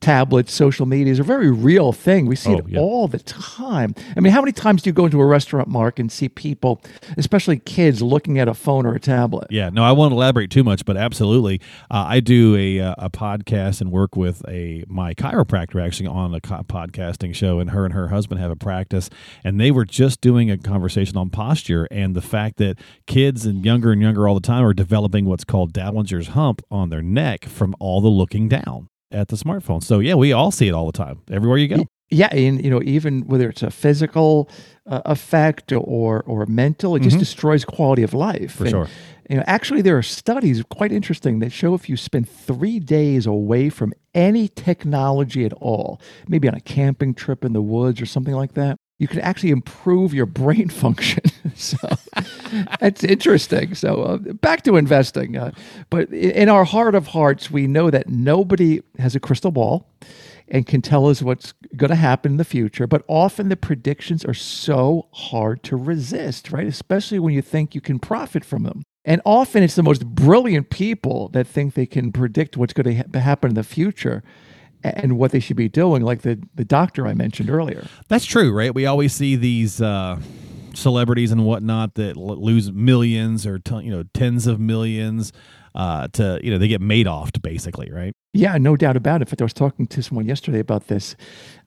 tablets, 0.00 0.52
social 0.52 0.86
media 0.86 1.12
is 1.12 1.18
a 1.18 1.22
very 1.22 1.50
real 1.50 1.92
thing. 1.92 2.26
We 2.26 2.36
see 2.36 2.50
Oh, 2.54 2.58
it 2.58 2.68
yeah. 2.68 2.78
all 2.80 3.06
the 3.08 3.18
time. 3.18 3.94
I 4.16 4.20
mean, 4.20 4.32
how 4.32 4.40
many 4.40 4.52
times 4.52 4.82
do 4.82 4.90
you 4.90 4.94
go 4.94 5.04
into 5.04 5.20
a 5.20 5.26
restaurant, 5.26 5.68
Mark, 5.68 5.98
and 5.98 6.10
see 6.10 6.28
people, 6.28 6.80
especially 7.16 7.58
kids, 7.58 8.02
looking 8.02 8.38
at 8.38 8.48
a 8.48 8.54
phone 8.54 8.86
or 8.86 8.94
a 8.94 9.00
tablet? 9.00 9.48
Yeah, 9.50 9.70
no, 9.70 9.82
I 9.84 9.92
won't 9.92 10.12
elaborate 10.12 10.50
too 10.50 10.64
much, 10.64 10.84
but 10.84 10.96
absolutely, 10.96 11.60
uh, 11.90 12.04
I 12.08 12.20
do 12.20 12.56
a 12.56 12.80
uh, 12.80 12.94
a 12.98 13.10
podcast 13.10 13.80
and 13.80 13.90
work 13.90 14.16
with 14.16 14.42
a 14.48 14.84
my 14.88 15.14
chiropractor 15.14 15.84
actually 15.84 16.08
on 16.08 16.34
a 16.34 16.40
co- 16.40 16.62
podcasting 16.62 17.34
show, 17.34 17.58
and 17.58 17.70
her 17.70 17.84
and 17.84 17.94
her 17.94 18.08
husband 18.08 18.40
have 18.40 18.50
a 18.50 18.56
practice, 18.56 19.10
and 19.44 19.60
they 19.60 19.70
were 19.70 19.84
just 19.84 20.20
doing 20.20 20.50
a 20.50 20.58
conversation 20.58 21.16
on 21.16 21.30
posture 21.30 21.88
and 21.90 22.14
the 22.14 22.20
fact 22.22 22.56
that 22.58 22.76
kids 23.06 23.46
and 23.46 23.64
younger 23.64 23.92
and 23.92 24.02
younger 24.02 24.28
all 24.28 24.34
the 24.34 24.40
time 24.40 24.64
are 24.64 24.74
developing 24.74 25.24
what's 25.24 25.44
called 25.44 25.72
dowager's 25.72 26.28
hump 26.28 26.62
on 26.70 26.90
their 26.90 27.02
neck 27.02 27.44
from 27.46 27.74
all 27.78 28.00
the 28.00 28.08
looking 28.08 28.48
down 28.48 28.88
at 29.10 29.28
the 29.28 29.36
smartphone. 29.36 29.82
So 29.82 29.98
yeah, 29.98 30.14
we 30.14 30.32
all 30.32 30.50
see 30.50 30.68
it 30.68 30.72
all 30.72 30.86
the 30.86 30.92
time, 30.92 31.20
everywhere 31.30 31.58
you 31.58 31.68
go. 31.68 31.84
Yeah, 32.10 32.28
and 32.32 32.62
you 32.64 32.70
know, 32.70 32.82
even 32.82 33.20
whether 33.26 33.48
it's 33.48 33.62
a 33.62 33.70
physical 33.70 34.50
uh, 34.86 35.02
effect 35.04 35.72
or 35.72 36.22
or 36.24 36.44
mental, 36.46 36.96
it 36.96 37.02
just 37.02 37.18
destroys 37.18 37.64
quality 37.64 38.02
of 38.02 38.14
life. 38.14 38.54
Mm-hmm. 38.54 38.58
For 38.58 38.64
And, 38.64 38.70
sure. 38.70 38.88
You 39.28 39.36
know, 39.36 39.44
actually, 39.46 39.82
there 39.82 39.96
are 39.96 40.02
studies 40.02 40.60
quite 40.70 40.90
interesting 40.90 41.38
that 41.38 41.52
show 41.52 41.72
if 41.74 41.88
you 41.88 41.96
spend 41.96 42.28
three 42.28 42.80
days 42.80 43.26
away 43.26 43.70
from 43.70 43.92
any 44.12 44.48
technology 44.48 45.44
at 45.44 45.52
all, 45.52 46.00
maybe 46.26 46.48
on 46.48 46.54
a 46.54 46.60
camping 46.60 47.14
trip 47.14 47.44
in 47.44 47.52
the 47.52 47.62
woods 47.62 48.00
or 48.00 48.06
something 48.06 48.34
like 48.34 48.54
that, 48.54 48.76
you 49.00 49.08
can 49.08 49.18
actually 49.20 49.50
improve 49.50 50.12
your 50.12 50.26
brain 50.26 50.68
function. 50.84 51.22
so 51.56 51.78
that's 52.78 53.02
interesting. 53.02 53.74
So 53.74 54.02
uh, 54.02 54.16
back 54.18 54.62
to 54.64 54.76
investing. 54.76 55.36
Uh, 55.36 55.52
but 55.88 56.12
in 56.12 56.48
our 56.50 56.64
heart 56.64 56.94
of 56.94 57.08
hearts, 57.08 57.50
we 57.50 57.66
know 57.66 57.90
that 57.90 58.10
nobody 58.10 58.82
has 58.98 59.16
a 59.16 59.20
crystal 59.20 59.50
ball 59.50 59.88
and 60.48 60.66
can 60.66 60.82
tell 60.82 61.08
us 61.08 61.22
what's 61.22 61.52
going 61.76 61.88
to 61.88 61.96
happen 61.96 62.32
in 62.32 62.36
the 62.36 62.44
future. 62.44 62.86
But 62.86 63.02
often 63.08 63.48
the 63.48 63.56
predictions 63.56 64.22
are 64.24 64.34
so 64.34 65.08
hard 65.12 65.62
to 65.62 65.76
resist, 65.76 66.52
right? 66.52 66.66
Especially 66.66 67.18
when 67.18 67.32
you 67.32 67.40
think 67.40 67.74
you 67.74 67.80
can 67.80 67.98
profit 67.98 68.44
from 68.44 68.64
them. 68.64 68.82
And 69.06 69.22
often 69.24 69.62
it's 69.62 69.76
the 69.76 69.82
most 69.82 70.04
brilliant 70.04 70.68
people 70.68 71.30
that 71.30 71.46
think 71.46 71.72
they 71.72 71.86
can 71.86 72.12
predict 72.12 72.58
what's 72.58 72.74
going 72.74 72.94
to 72.96 72.96
ha- 72.96 73.20
happen 73.20 73.52
in 73.52 73.54
the 73.54 73.62
future 73.62 74.22
and 74.82 75.18
what 75.18 75.30
they 75.32 75.40
should 75.40 75.56
be 75.56 75.68
doing, 75.68 76.02
like 76.02 76.22
the, 76.22 76.40
the 76.54 76.64
doctor 76.64 77.06
I 77.06 77.14
mentioned 77.14 77.50
earlier. 77.50 77.86
That's 78.08 78.24
true, 78.24 78.52
right? 78.52 78.74
We 78.74 78.86
always 78.86 79.12
see 79.12 79.36
these 79.36 79.80
uh, 79.82 80.18
celebrities 80.74 81.32
and 81.32 81.44
whatnot 81.44 81.94
that 81.94 82.16
l- 82.16 82.36
lose 82.42 82.72
millions 82.72 83.46
or 83.46 83.58
t- 83.58 83.80
you 83.82 83.90
know 83.90 84.04
tens 84.14 84.46
of 84.46 84.58
millions 84.60 85.32
uh, 85.74 86.08
to 86.12 86.40
you 86.42 86.50
know 86.50 86.58
they 86.58 86.68
get 86.68 86.80
made 86.80 87.06
off 87.06 87.30
basically, 87.42 87.90
right? 87.90 88.14
Yeah, 88.32 88.56
no 88.58 88.76
doubt 88.76 88.96
about 88.96 89.16
it. 89.20 89.22
In 89.22 89.30
fact, 89.30 89.40
I 89.42 89.44
was 89.44 89.52
talking 89.52 89.86
to 89.88 90.02
someone 90.02 90.26
yesterday 90.26 90.60
about 90.60 90.86
this. 90.86 91.16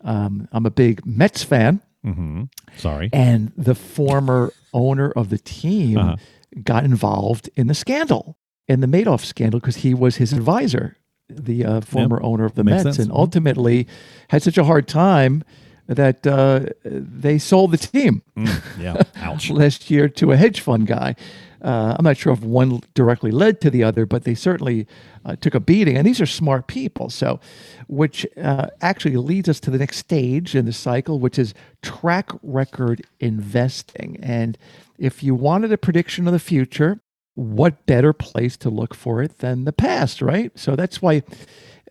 Um, 0.04 0.48
I'm 0.52 0.66
a 0.66 0.72
big 0.72 1.06
Mets 1.06 1.44
fan, 1.44 1.82
Mm-hmm. 2.06 2.44
Sorry. 2.78 3.10
and 3.14 3.52
the 3.56 3.76
former 3.76 4.52
owner 4.74 5.12
of 5.12 5.30
the 5.30 5.38
team 5.38 5.98
Uh-huh. 5.98 6.16
got 6.64 6.84
involved 6.84 7.50
in 7.56 7.68
the 7.68 7.74
scandal, 7.74 8.38
in 8.68 8.80
the 8.82 8.88
Madoff 8.88 9.24
scandal, 9.24 9.60
because 9.60 9.78
he 9.78 9.94
was 9.94 10.18
his 10.18 10.34
advisor, 10.34 10.98
the 11.36 11.66
uh, 11.66 11.82
former 11.82 12.22
owner 12.24 12.46
of 12.46 12.56
the 12.56 12.64
Makes 12.64 12.84
Mets, 12.86 12.98
sense. 12.98 13.00
and 13.08 13.12
ultimately 13.12 13.88
had 14.30 14.44
such 14.44 14.58
a 14.58 14.64
hard 14.64 14.88
time 14.88 15.44
that 15.88 16.26
uh, 16.26 16.68
they 16.86 17.38
sold 17.38 17.72
the 17.72 17.78
team 17.78 18.22
Mm, 18.38 18.62
yeah. 18.80 19.04
Last 19.54 19.92
year 19.92 20.08
to 20.10 20.32
a 20.32 20.38
hedge 20.38 20.60
fund 20.62 20.88
guy. 20.88 21.16
Uh, 21.62 21.96
I'm 21.98 22.04
not 22.04 22.18
sure 22.18 22.34
if 22.34 22.42
one 22.42 22.82
directly 22.94 23.32
led 23.32 23.62
to 23.62 23.70
the 23.70 23.84
other, 23.84 24.06
but 24.06 24.24
they 24.26 24.36
certainly 24.36 24.86
uh, 25.24 25.36
took 25.38 25.56
a 25.56 25.60
beating. 25.62 25.96
And 25.98 26.06
these 26.06 26.20
are 26.20 26.26
smart 26.26 26.68
people. 26.68 27.10
So, 27.10 27.40
which 27.88 28.26
uh, 28.42 28.68
actually 28.82 29.16
leads 29.16 29.48
us 29.48 29.60
to 29.62 29.72
the 29.72 29.78
next 29.78 29.98
stage 29.98 30.56
in 30.56 30.66
the 30.66 30.74
cycle, 30.74 31.20
which 31.20 31.40
is 31.40 31.54
track 31.82 32.32
record 32.42 33.04
investing. 33.22 34.18
And 34.22 34.58
if 34.98 35.24
you 35.24 35.36
wanted 35.36 35.72
a 35.72 35.78
prediction 35.78 36.28
of 36.28 36.34
the 36.34 36.40
future, 36.40 37.00
what 37.36 37.86
better 37.86 38.14
place 38.14 38.58
to 38.58 38.70
look 38.70 38.94
for 38.94 39.22
it 39.22 39.40
than 39.40 39.66
the 39.66 39.74
past, 39.74 40.22
right? 40.22 40.52
So 40.58 40.76
that's 40.76 41.02
why 41.02 41.24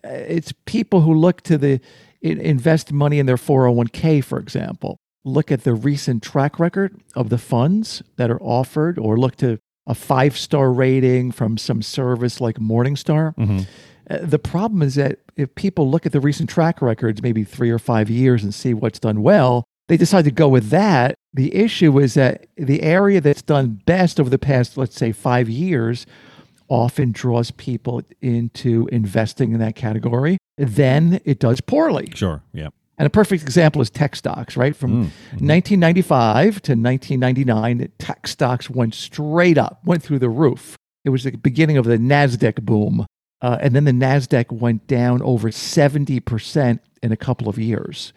uh, 0.03 0.09
it's 0.09 0.53
people 0.65 1.01
who 1.01 1.13
look 1.13 1.41
to 1.41 1.57
the 1.57 1.79
invest 2.21 2.93
money 2.93 3.19
in 3.19 3.25
their 3.25 3.35
401k, 3.37 4.23
for 4.23 4.39
example. 4.39 4.97
Look 5.25 5.51
at 5.51 5.63
the 5.63 5.73
recent 5.73 6.23
track 6.23 6.59
record 6.59 7.01
of 7.15 7.29
the 7.29 7.37
funds 7.37 8.01
that 8.17 8.31
are 8.31 8.41
offered, 8.41 8.97
or 8.97 9.17
look 9.17 9.35
to 9.37 9.57
a 9.87 9.93
five 9.95 10.37
star 10.37 10.71
rating 10.71 11.31
from 11.31 11.57
some 11.57 11.81
service 11.81 12.39
like 12.39 12.57
Morningstar. 12.57 13.35
Mhm. 13.35 13.67
Uh, 14.09 14.17
the 14.21 14.39
problem 14.39 14.81
is 14.81 14.95
that 14.95 15.19
if 15.35 15.53
people 15.55 15.89
look 15.89 16.05
at 16.05 16.11
the 16.11 16.19
recent 16.19 16.49
track 16.49 16.81
records, 16.81 17.21
maybe 17.21 17.43
three 17.43 17.69
or 17.69 17.79
five 17.79 18.09
years, 18.09 18.43
and 18.43 18.53
see 18.53 18.73
what's 18.73 18.99
done 18.99 19.21
well, 19.21 19.63
they 19.93 19.97
decide 19.97 20.25
to 20.25 20.31
go 20.31 20.47
with 20.47 20.71
that. 20.71 21.19
The 21.35 21.53
issue 21.53 21.99
is 21.99 22.15
that 22.15 22.47
the 22.57 22.81
area 22.81 23.21
that's 23.21 23.43
done 23.43 23.79
best 23.85 24.19
over 24.19 24.27
the 24.27 24.39
past, 24.39 24.75
let's 24.75 24.95
say, 24.95 25.11
five 25.11 25.47
years, 25.47 26.07
often 26.67 27.11
draws 27.11 27.51
people 27.51 28.01
into 28.19 28.89
investing 28.91 29.51
in 29.51 29.59
that 29.59 29.75
category. 29.75 30.39
Then 30.57 31.21
it 31.25 31.37
does 31.37 31.61
poorly. 31.61 32.11
Sure. 32.15 32.41
Yeah. 32.53 32.69
And 32.97 33.05
a 33.05 33.11
perfect 33.11 33.43
example 33.43 33.83
is 33.83 33.91
tech 33.91 34.15
stocks, 34.15 34.57
right? 34.57 34.75
From 34.75 35.11
1995 35.37 36.59
to 36.63 36.71
1999, 36.71 37.91
tech 37.99 38.25
stocks 38.25 38.67
went 38.67 38.95
straight 38.95 39.59
up, 39.59 39.79
went 39.85 40.01
through 40.01 40.19
the 40.19 40.29
roof. 40.29 40.75
It 41.05 41.11
was 41.11 41.23
the 41.23 41.37
beginning 41.37 41.77
of 41.77 41.85
the 41.85 41.99
NASDAQ 41.99 42.63
boom. 42.63 43.05
Uh, 43.43 43.59
and 43.61 43.75
then 43.75 43.83
the 43.83 43.91
NASDAQ 43.91 44.51
went 44.51 44.87
down 44.87 45.21
over 45.21 45.49
70% 45.49 46.79
in 47.03 47.11
a 47.11 47.17
couple 47.17 47.47
of 47.47 47.59
years. 47.59 48.11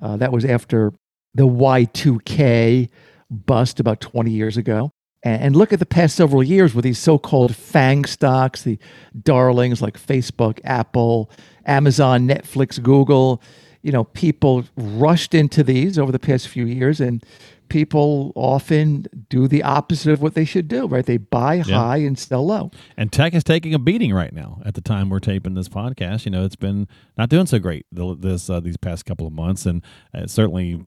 Uh, 0.00 0.16
that 0.16 0.32
was 0.32 0.44
after 0.44 0.92
the 1.34 1.46
Y2K 1.46 2.88
bust 3.30 3.80
about 3.80 4.00
20 4.00 4.30
years 4.30 4.56
ago. 4.56 4.90
And, 5.24 5.56
look 5.56 5.72
at 5.72 5.80
the 5.80 5.86
past 5.86 6.14
several 6.16 6.42
years 6.44 6.74
with 6.74 6.84
these 6.84 6.98
so 6.98 7.18
called 7.18 7.54
FANG 7.54 8.04
stocks, 8.04 8.62
the 8.62 8.78
darlings 9.20 9.82
like 9.82 9.98
Facebook, 9.98 10.60
Apple, 10.64 11.30
Amazon, 11.66 12.26
Netflix, 12.26 12.80
Google. 12.80 13.42
You 13.82 13.90
know, 13.92 14.04
people 14.04 14.64
rushed 14.76 15.34
into 15.34 15.64
these 15.64 15.98
over 15.98 16.12
the 16.12 16.20
past 16.20 16.48
few 16.48 16.66
years, 16.66 17.00
and 17.00 17.22
people 17.68 18.32
often 18.34 19.06
do 19.28 19.48
the 19.48 19.62
opposite 19.62 20.12
of 20.12 20.20
what 20.22 20.34
they 20.34 20.44
should 20.44 20.68
do, 20.68 20.86
right? 20.86 21.04
They 21.04 21.16
buy 21.16 21.58
high 21.58 21.98
and 21.98 22.18
sell 22.18 22.46
low. 22.46 22.70
And 22.96 23.12
tech 23.12 23.34
is 23.34 23.44
taking 23.44 23.74
a 23.74 23.78
beating 23.78 24.12
right 24.12 24.32
now. 24.32 24.60
At 24.64 24.74
the 24.74 24.80
time 24.80 25.08
we're 25.10 25.20
taping 25.20 25.54
this 25.54 25.68
podcast, 25.68 26.24
you 26.24 26.30
know, 26.30 26.44
it's 26.44 26.56
been 26.56 26.88
not 27.16 27.28
doing 27.28 27.46
so 27.46 27.58
great 27.58 27.86
this 27.90 28.50
uh, 28.50 28.60
these 28.60 28.76
past 28.76 29.04
couple 29.04 29.26
of 29.26 29.32
months, 29.32 29.66
and 29.66 29.82
uh, 30.14 30.26
certainly 30.26 30.84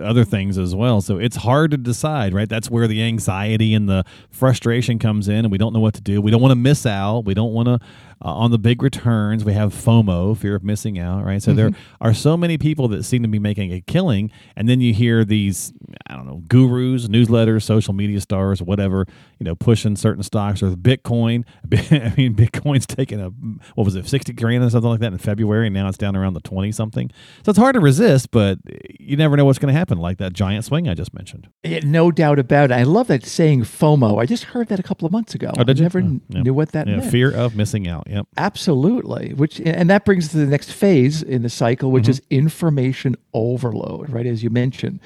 other 0.00 0.24
things 0.24 0.58
as 0.58 0.74
well. 0.74 1.00
So 1.00 1.18
it's 1.18 1.36
hard 1.36 1.72
to 1.72 1.76
decide, 1.76 2.32
right? 2.32 2.48
That's 2.48 2.70
where 2.70 2.86
the 2.86 3.02
anxiety 3.02 3.74
and 3.74 3.88
the 3.88 4.04
frustration 4.30 4.98
comes 4.98 5.28
in, 5.28 5.38
and 5.38 5.50
we 5.50 5.58
don't 5.58 5.72
know 5.72 5.80
what 5.80 5.94
to 5.94 6.00
do. 6.00 6.20
We 6.20 6.30
don't 6.30 6.40
want 6.40 6.52
to 6.52 6.56
miss 6.56 6.86
out. 6.86 7.24
We 7.24 7.34
don't 7.34 7.52
want 7.52 7.66
to 7.66 7.78
uh, 8.24 8.32
on 8.32 8.50
the 8.50 8.58
big 8.58 8.82
returns. 8.82 9.44
We 9.44 9.52
have 9.52 9.74
FOMO, 9.74 10.36
fear 10.36 10.54
of 10.54 10.64
missing 10.64 10.98
out, 10.98 11.24
right? 11.24 11.42
So 11.42 11.52
there 11.52 11.70
are 12.00 12.14
so 12.14 12.36
many 12.36 12.56
people 12.58 12.88
that 12.88 13.02
seem 13.02 13.22
to 13.22 13.28
be 13.28 13.38
making 13.38 13.72
a 13.72 13.80
killing, 13.80 14.30
and 14.56 14.68
then 14.68 14.80
you 14.80 14.94
hear 14.94 15.24
these, 15.24 15.72
I 16.16 16.20
don't 16.20 16.26
know, 16.26 16.42
gurus, 16.48 17.08
newsletters, 17.08 17.62
social 17.62 17.92
media 17.92 18.20
stars, 18.20 18.62
whatever, 18.62 19.06
you 19.38 19.44
know, 19.44 19.54
pushing 19.54 19.96
certain 19.96 20.22
stocks 20.22 20.62
or 20.62 20.70
Bitcoin. 20.70 21.44
I 21.72 22.14
mean, 22.16 22.34
Bitcoin's 22.34 22.86
taking 22.86 23.20
a 23.20 23.28
what 23.74 23.84
was 23.84 23.94
it, 23.96 24.06
sixty 24.06 24.32
grand 24.32 24.64
or 24.64 24.70
something 24.70 24.90
like 24.90 25.00
that 25.00 25.12
in 25.12 25.18
February, 25.18 25.66
and 25.66 25.74
now 25.74 25.88
it's 25.88 25.98
down 25.98 26.16
around 26.16 26.32
the 26.34 26.40
twenty 26.40 26.72
something. 26.72 27.10
So 27.44 27.50
it's 27.50 27.58
hard 27.58 27.74
to 27.74 27.80
resist, 27.80 28.30
but 28.30 28.58
you 28.98 29.16
never 29.16 29.36
know 29.36 29.44
what's 29.44 29.58
going 29.58 29.72
to 29.72 29.78
happen, 29.78 29.98
like 29.98 30.16
that 30.18 30.32
giant 30.32 30.64
swing 30.64 30.88
I 30.88 30.94
just 30.94 31.12
mentioned. 31.12 31.48
Yeah, 31.62 31.80
no 31.84 32.10
doubt 32.10 32.38
about 32.38 32.70
it. 32.70 32.74
I 32.74 32.84
love 32.84 33.08
that 33.08 33.24
saying 33.26 33.64
FOMO. 33.64 34.20
I 34.20 34.24
just 34.26 34.44
heard 34.44 34.68
that 34.68 34.80
a 34.80 34.82
couple 34.82 35.04
of 35.04 35.12
months 35.12 35.34
ago. 35.34 35.50
Oh, 35.58 35.64
did 35.64 35.76
I 35.76 35.78
you? 35.78 35.82
never 35.82 36.00
Oh, 36.00 36.20
yeah. 36.28 36.42
knew 36.42 36.54
what 36.54 36.72
that 36.72 36.86
Yeah, 36.86 36.96
meant. 36.96 37.10
fear 37.10 37.30
of 37.30 37.54
missing 37.56 37.86
out. 37.88 38.04
Yep. 38.08 38.26
Absolutely. 38.36 39.34
Which 39.34 39.60
and 39.60 39.90
that 39.90 40.04
brings 40.04 40.26
us 40.26 40.30
to 40.32 40.38
the 40.38 40.46
next 40.46 40.72
phase 40.72 41.22
in 41.22 41.42
the 41.42 41.48
cycle, 41.50 41.90
which 41.90 42.04
mm-hmm. 42.04 42.10
is 42.12 42.22
information 42.30 43.16
overload, 43.34 44.10
right? 44.10 44.26
As 44.26 44.42
you 44.42 44.50
mentioned, 44.50 45.00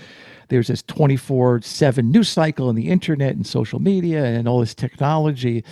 there's 0.51 0.69
this 0.69 0.83
24/7 0.83 2.05
news 2.11 2.29
cycle 2.29 2.69
in 2.69 2.77
the 2.77 2.89
internet 2.89 3.35
and 3.35 3.47
social 3.47 3.81
media 3.81 4.25
and 4.25 4.47
all 4.47 4.61
this 4.61 4.75
technology. 4.75 5.65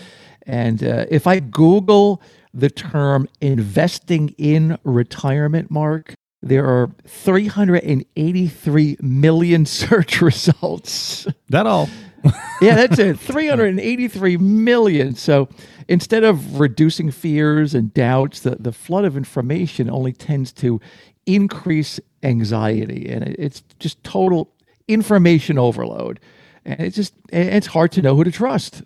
And 0.46 0.82
uh, 0.82 1.04
if 1.10 1.26
I 1.26 1.40
Google 1.40 2.22
the 2.54 2.70
term 2.70 3.28
investing 3.40 4.30
in 4.38 4.78
retirement, 4.82 5.70
Mark, 5.70 6.14
there 6.42 6.64
are 6.64 6.90
383 7.06 8.96
million 9.00 9.66
search 9.84 10.22
results. 10.22 11.26
That 11.50 11.66
all. 11.66 11.88
yeah, 12.60 12.74
that's 12.74 12.98
it. 12.98 13.18
383 13.18 14.36
million. 14.38 15.14
So 15.14 15.48
instead 15.88 16.24
of 16.24 16.58
reducing 16.58 17.10
fears 17.10 17.74
and 17.74 17.92
doubts, 17.94 18.40
the, 18.40 18.56
the 18.58 18.72
flood 18.72 19.04
of 19.04 19.16
information 19.16 19.88
only 19.90 20.12
tends 20.12 20.52
to 20.54 20.80
increase 21.26 22.00
anxiety. 22.22 23.08
And 23.08 23.24
it, 23.24 23.36
it's 23.38 23.62
just 23.78 24.02
total 24.02 24.52
information 24.88 25.58
overload. 25.58 26.20
And 26.64 26.80
it's 26.80 26.96
just 26.96 27.14
it's 27.30 27.68
hard 27.68 27.92
to 27.92 28.02
know 28.02 28.16
who 28.16 28.24
to 28.24 28.32
trust. 28.32 28.82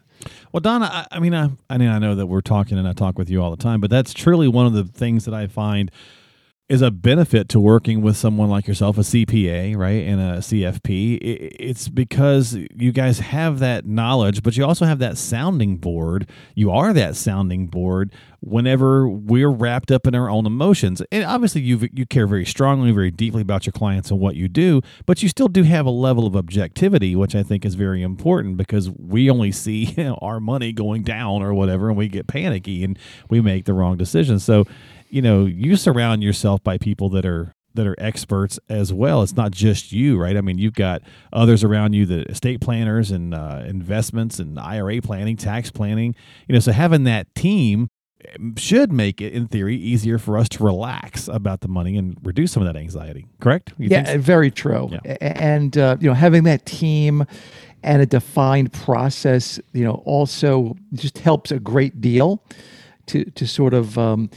Well, 0.52 0.60
Donna, 0.60 0.88
I, 0.92 1.16
I 1.16 1.18
mean, 1.20 1.34
I, 1.34 1.50
I 1.68 1.78
mean, 1.78 1.88
I 1.88 1.98
know 1.98 2.14
that 2.14 2.26
we're 2.26 2.42
talking 2.42 2.78
and 2.78 2.86
I 2.86 2.92
talk 2.92 3.18
with 3.18 3.30
you 3.30 3.42
all 3.42 3.50
the 3.50 3.62
time, 3.62 3.80
but 3.80 3.90
that's 3.90 4.12
truly 4.12 4.46
one 4.46 4.66
of 4.66 4.72
the 4.72 4.84
things 4.84 5.24
that 5.24 5.34
I 5.34 5.46
find 5.46 5.90
is 6.68 6.80
a 6.80 6.90
benefit 6.90 7.48
to 7.50 7.60
working 7.60 8.00
with 8.00 8.16
someone 8.16 8.48
like 8.48 8.66
yourself, 8.66 8.96
a 8.96 9.02
CPA, 9.02 9.76
right, 9.76 10.06
and 10.06 10.20
a 10.20 10.38
CFP. 10.38 11.18
It's 11.20 11.88
because 11.88 12.56
you 12.74 12.92
guys 12.92 13.18
have 13.18 13.58
that 13.58 13.84
knowledge, 13.84 14.42
but 14.42 14.56
you 14.56 14.64
also 14.64 14.86
have 14.86 14.98
that 15.00 15.18
sounding 15.18 15.76
board. 15.76 16.28
You 16.54 16.70
are 16.70 16.92
that 16.92 17.16
sounding 17.16 17.66
board 17.66 18.12
whenever 18.42 19.08
we're 19.08 19.50
wrapped 19.50 19.92
up 19.92 20.06
in 20.06 20.14
our 20.14 20.28
own 20.28 20.46
emotions. 20.46 21.00
And 21.12 21.24
obviously, 21.24 21.62
you 21.62 21.88
you 21.92 22.04
care 22.04 22.26
very 22.26 22.44
strongly, 22.44 22.90
very 22.90 23.10
deeply 23.10 23.42
about 23.42 23.64
your 23.64 23.72
clients 23.72 24.10
and 24.10 24.20
what 24.20 24.34
you 24.36 24.48
do, 24.48 24.82
but 25.06 25.22
you 25.22 25.28
still 25.28 25.48
do 25.48 25.62
have 25.62 25.86
a 25.86 25.90
level 25.90 26.26
of 26.26 26.36
objectivity, 26.36 27.16
which 27.16 27.34
I 27.34 27.42
think 27.42 27.64
is 27.64 27.76
very 27.76 28.02
important 28.02 28.56
because 28.56 28.90
we 28.90 29.30
only 29.30 29.52
see 29.52 29.94
you 29.96 30.04
know, 30.04 30.18
our 30.20 30.40
money 30.40 30.72
going 30.72 31.02
down 31.02 31.42
or 31.42 31.54
whatever, 31.54 31.88
and 31.88 31.96
we 31.96 32.08
get 32.08 32.26
panicky 32.26 32.84
and 32.84 32.98
we 33.30 33.40
make 33.40 33.64
the 33.64 33.74
wrong 33.74 33.96
decisions. 33.96 34.44
So 34.44 34.64
you 35.08 35.22
know 35.22 35.44
you 35.44 35.76
surround 35.76 36.22
yourself 36.22 36.62
by 36.64 36.78
people 36.78 37.08
that 37.10 37.24
are 37.24 37.54
that 37.74 37.86
are 37.86 37.96
experts 37.98 38.58
as 38.68 38.92
well. 38.92 39.22
It's 39.22 39.34
not 39.34 39.50
just 39.50 39.92
you, 39.92 40.18
right? 40.20 40.36
I 40.36 40.42
mean, 40.42 40.58
you've 40.58 40.74
got 40.74 41.00
others 41.32 41.64
around 41.64 41.94
you, 41.94 42.04
the 42.04 42.28
estate 42.28 42.60
planners 42.60 43.10
and 43.10 43.34
uh, 43.34 43.62
investments 43.66 44.38
and 44.38 44.58
IRA 44.58 45.00
planning, 45.00 45.38
tax 45.38 45.70
planning. 45.70 46.14
You 46.48 46.54
know, 46.54 46.60
so 46.60 46.72
having 46.72 47.04
that 47.04 47.34
team 47.34 47.88
should 48.56 48.92
make 48.92 49.20
it, 49.20 49.32
in 49.32 49.48
theory, 49.48 49.76
easier 49.76 50.18
for 50.18 50.38
us 50.38 50.48
to 50.50 50.64
relax 50.64 51.28
about 51.28 51.60
the 51.60 51.68
money 51.68 51.96
and 51.96 52.16
reduce 52.22 52.52
some 52.52 52.62
of 52.62 52.72
that 52.72 52.78
anxiety. 52.78 53.26
Correct? 53.40 53.72
You 53.78 53.88
yeah, 53.90 54.04
so? 54.04 54.18
very 54.18 54.50
true. 54.50 54.90
Yeah. 54.92 55.16
And 55.20 55.76
uh, 55.76 55.96
you 56.00 56.08
know, 56.08 56.14
having 56.14 56.44
that 56.44 56.66
team 56.66 57.24
and 57.82 58.00
a 58.00 58.06
defined 58.06 58.72
process, 58.72 59.60
you 59.72 59.84
know, 59.84 60.02
also 60.04 60.76
just 60.94 61.18
helps 61.18 61.50
a 61.50 61.58
great 61.58 62.00
deal 62.00 62.42
to 63.06 63.24
to 63.24 63.46
sort 63.46 63.74
of. 63.74 63.98
Um, 63.98 64.30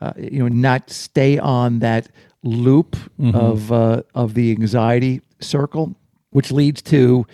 uh, 0.00 0.14
you 0.16 0.38
know, 0.38 0.48
not 0.48 0.88
stay 0.88 1.38
on 1.38 1.80
that 1.80 2.08
loop 2.42 2.96
mm-hmm. 3.18 3.36
of 3.36 3.70
uh, 3.70 4.02
of 4.14 4.34
the 4.34 4.50
anxiety 4.50 5.20
circle, 5.40 5.94
which 6.30 6.50
leads 6.50 6.80
to 6.80 7.26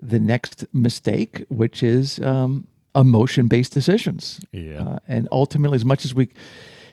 the 0.00 0.18
next 0.18 0.64
mistake, 0.72 1.44
which 1.48 1.82
is 1.82 2.18
um, 2.20 2.66
emotion 2.94 3.48
based 3.48 3.72
decisions. 3.72 4.40
Yeah, 4.52 4.82
uh, 4.82 4.98
and 5.08 5.28
ultimately, 5.32 5.76
as 5.76 5.84
much 5.84 6.04
as 6.04 6.14
we 6.14 6.28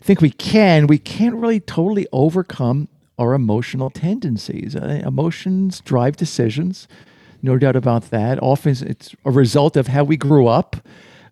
think 0.01 0.21
we 0.21 0.31
can, 0.31 0.87
we 0.87 0.97
can't 0.97 1.35
really 1.35 1.59
totally 1.59 2.07
overcome 2.11 2.87
our 3.17 3.33
emotional 3.33 3.89
tendencies. 3.89 4.75
Uh, 4.75 5.01
emotions 5.05 5.81
drive 5.81 6.17
decisions, 6.17 6.87
no 7.41 7.57
doubt 7.57 7.75
about 7.75 8.09
that. 8.09 8.41
Often, 8.41 8.87
it's 8.87 9.15
a 9.25 9.31
result 9.31 9.77
of 9.77 9.87
how 9.87 10.03
we 10.03 10.17
grew 10.17 10.47
up 10.47 10.77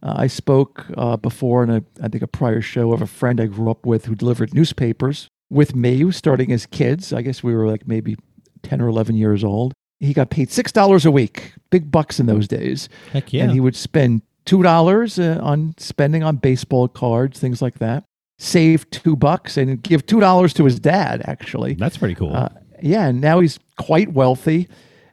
uh, 0.02 0.14
I 0.18 0.28
spoke 0.28 0.86
uh, 0.98 1.18
before 1.18 1.64
in 1.64 1.70
a, 1.70 1.84
I 2.02 2.08
think 2.08 2.24
a 2.24 2.28
prior 2.28 2.62
show 2.62 2.94
of 2.94 3.02
a 3.02 3.08
friend 3.08 3.42
I 3.42 3.48
grew 3.48 3.70
up 3.70 3.86
with 3.86 4.06
who 4.06 4.16
delivered 4.16 4.54
newspapers 4.54 5.28
with 5.50 5.76
me, 5.76 6.10
starting 6.12 6.52
as 6.52 6.66
kids. 6.66 7.12
I 7.12 7.22
guess 7.22 7.44
we 7.44 7.54
were 7.54 7.68
like 7.68 7.88
maybe 7.88 8.16
10 8.64 8.82
or 8.82 8.88
11 8.88 9.16
years 9.16 9.44
old. 9.44 9.74
He 10.00 10.14
got 10.14 10.30
paid 10.30 10.50
$6 10.50 11.06
a 11.06 11.12
week, 11.12 11.54
big 11.70 11.92
bucks 11.92 12.20
in 12.20 12.26
those 12.26 12.48
days. 12.48 12.88
Heck 13.12 13.34
yeah. 13.34 13.44
And 13.44 13.52
he 13.52 13.60
would 13.60 13.76
spend 13.76 14.22
$2 14.50 15.38
uh, 15.38 15.44
on 15.44 15.75
spending 15.77 16.24
on 16.24 16.38
baseball 16.38 16.88
cards, 16.88 17.39
things 17.39 17.62
like 17.62 17.79
that. 17.79 18.03
Save 18.38 18.89
two 18.89 19.15
bucks 19.15 19.58
and 19.58 19.82
give 19.84 20.06
$2 20.06 20.53
to 20.53 20.65
his 20.65 20.79
dad, 20.79 21.22
actually. 21.25 21.74
That's 21.74 21.98
pretty 21.98 22.15
cool. 22.15 22.36
Uh, 22.36 22.50
yeah. 22.82 23.08
And 23.08 23.22
now 23.22 23.41
he's 23.41 23.60
quite 23.77 24.13
wealthy 24.13 24.68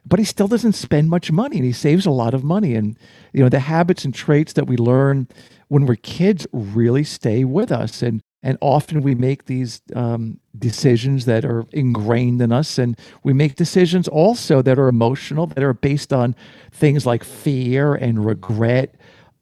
but 0.07 0.19
he 0.19 0.25
still 0.25 0.47
doesn't 0.47 0.73
spend 0.73 1.09
much 1.09 1.31
money 1.31 1.57
and 1.57 1.65
he 1.65 1.73
saves 1.73 2.05
a 2.05 2.11
lot 2.11 2.33
of 2.33 2.43
money 2.43 2.75
and 2.75 2.97
you 3.33 3.41
know 3.41 3.49
the 3.49 3.59
habits 3.59 4.05
and 4.05 4.13
traits 4.13 4.53
that 4.53 4.67
we 4.67 4.77
learn 4.77 5.27
when 5.67 5.85
we're 5.85 5.95
kids 5.95 6.47
really 6.53 7.03
stay 7.03 7.43
with 7.43 7.71
us 7.71 8.01
and 8.01 8.21
and 8.43 8.57
often 8.61 9.01
we 9.01 9.15
make 9.15 9.45
these 9.45 9.81
um, 9.95 10.39
decisions 10.57 11.25
that 11.25 11.43
are 11.43 11.65
ingrained 11.71 12.41
in 12.41 12.51
us 12.51 12.77
and 12.77 12.97
we 13.23 13.33
make 13.33 13.55
decisions 13.55 14.07
also 14.07 14.61
that 14.61 14.79
are 14.79 14.87
emotional 14.87 15.47
that 15.47 15.63
are 15.63 15.73
based 15.73 16.13
on 16.13 16.35
things 16.71 17.05
like 17.05 17.23
fear 17.23 17.93
and 17.95 18.25
regret 18.25 18.95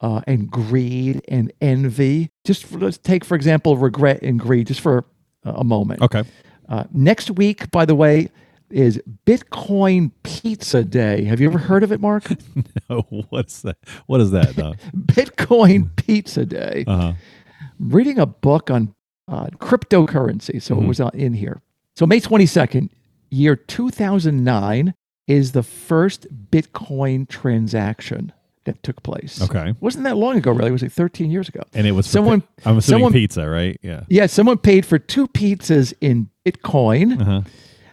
uh, 0.05 0.21
and 0.27 0.51
greed 0.51 1.19
and 1.27 1.51
envy 1.61 2.29
just 2.45 2.65
for, 2.65 2.77
let's 2.77 2.99
take 2.99 3.25
for 3.25 3.33
example 3.33 3.75
regret 3.75 4.21
and 4.21 4.39
greed 4.39 4.67
just 4.67 4.79
for 4.79 5.03
a 5.43 5.63
moment 5.63 5.99
okay 6.01 6.23
uh, 6.69 6.83
next 6.91 7.31
week 7.31 7.71
by 7.71 7.85
the 7.85 7.95
way 7.95 8.29
is 8.71 8.99
Bitcoin 9.27 10.11
Pizza 10.23 10.83
Day. 10.83 11.23
Have 11.25 11.39
you 11.39 11.47
ever 11.47 11.59
heard 11.59 11.83
of 11.83 11.91
it, 11.91 12.01
Mark? 12.01 12.23
no. 12.89 13.01
What's 13.29 13.61
that? 13.61 13.77
What 14.07 14.21
is 14.21 14.31
that? 14.31 14.55
Bitcoin 14.95 15.95
Pizza 15.95 16.45
Day. 16.45 16.83
Uh-huh. 16.87 17.13
reading 17.79 18.17
a 18.17 18.25
book 18.25 18.71
on 18.71 18.93
uh, 19.27 19.47
cryptocurrency, 19.57 20.61
so 20.61 20.75
mm-hmm. 20.75 20.85
it 20.85 20.87
was 20.87 20.99
in 21.13 21.33
here. 21.33 21.61
So 21.95 22.05
May 22.05 22.19
twenty 22.19 22.45
second, 22.45 22.89
year 23.29 23.55
two 23.55 23.91
thousand 23.91 24.43
nine, 24.43 24.93
is 25.27 25.51
the 25.51 25.63
first 25.63 26.27
Bitcoin 26.51 27.29
transaction 27.29 28.33
that 28.65 28.83
took 28.83 29.01
place. 29.03 29.41
Okay. 29.41 29.73
Wasn't 29.79 30.03
that 30.03 30.17
long 30.17 30.37
ago, 30.37 30.51
really? 30.51 30.69
It 30.69 30.73
was 30.73 30.81
like 30.81 30.91
13 30.91 31.31
years 31.31 31.49
ago. 31.49 31.61
And 31.73 31.87
it 31.87 31.93
was 31.93 32.05
someone. 32.07 32.43
I'm 32.65 32.77
assuming 32.77 32.99
someone, 32.99 33.13
pizza, 33.13 33.49
right? 33.49 33.79
Yeah. 33.81 34.03
Yeah. 34.09 34.25
Someone 34.25 34.57
paid 34.57 34.85
for 34.85 34.99
two 34.99 35.27
pizzas 35.27 35.93
in 36.01 36.29
Bitcoin. 36.45 37.21
Uh-huh 37.21 37.41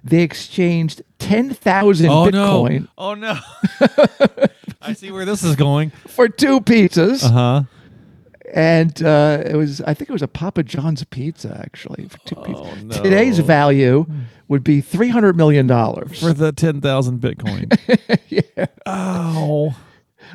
they 0.04 0.22
exchanged 0.22 1.02
10,000 1.18 2.08
oh, 2.08 2.26
Bitcoin. 2.26 2.80
No. 2.82 2.88
Oh, 2.98 3.14
no. 3.14 3.38
I 4.82 4.94
see 4.94 5.10
where 5.12 5.24
this 5.24 5.44
is 5.44 5.54
going. 5.54 5.90
For 6.08 6.28
two 6.28 6.60
pizzas. 6.60 7.24
Uh 7.24 7.30
huh. 7.30 7.62
And 8.52 9.02
uh, 9.02 9.42
it 9.46 9.56
was, 9.56 9.80
I 9.82 9.94
think 9.94 10.10
it 10.10 10.12
was 10.12 10.22
a 10.22 10.28
Papa 10.28 10.62
John's 10.62 11.04
pizza, 11.04 11.58
actually. 11.62 12.08
For 12.08 12.18
two 12.26 12.34
oh, 12.36 12.42
pizzas. 12.42 12.82
No. 12.82 13.02
Today's 13.02 13.38
value 13.38 14.06
would 14.48 14.64
be 14.64 14.82
$300 14.82 15.36
million. 15.36 15.68
For 15.68 16.32
the 16.32 16.52
10,000 16.52 17.20
Bitcoin. 17.20 18.18
yeah. 18.28 18.66
Oh. 18.84 19.76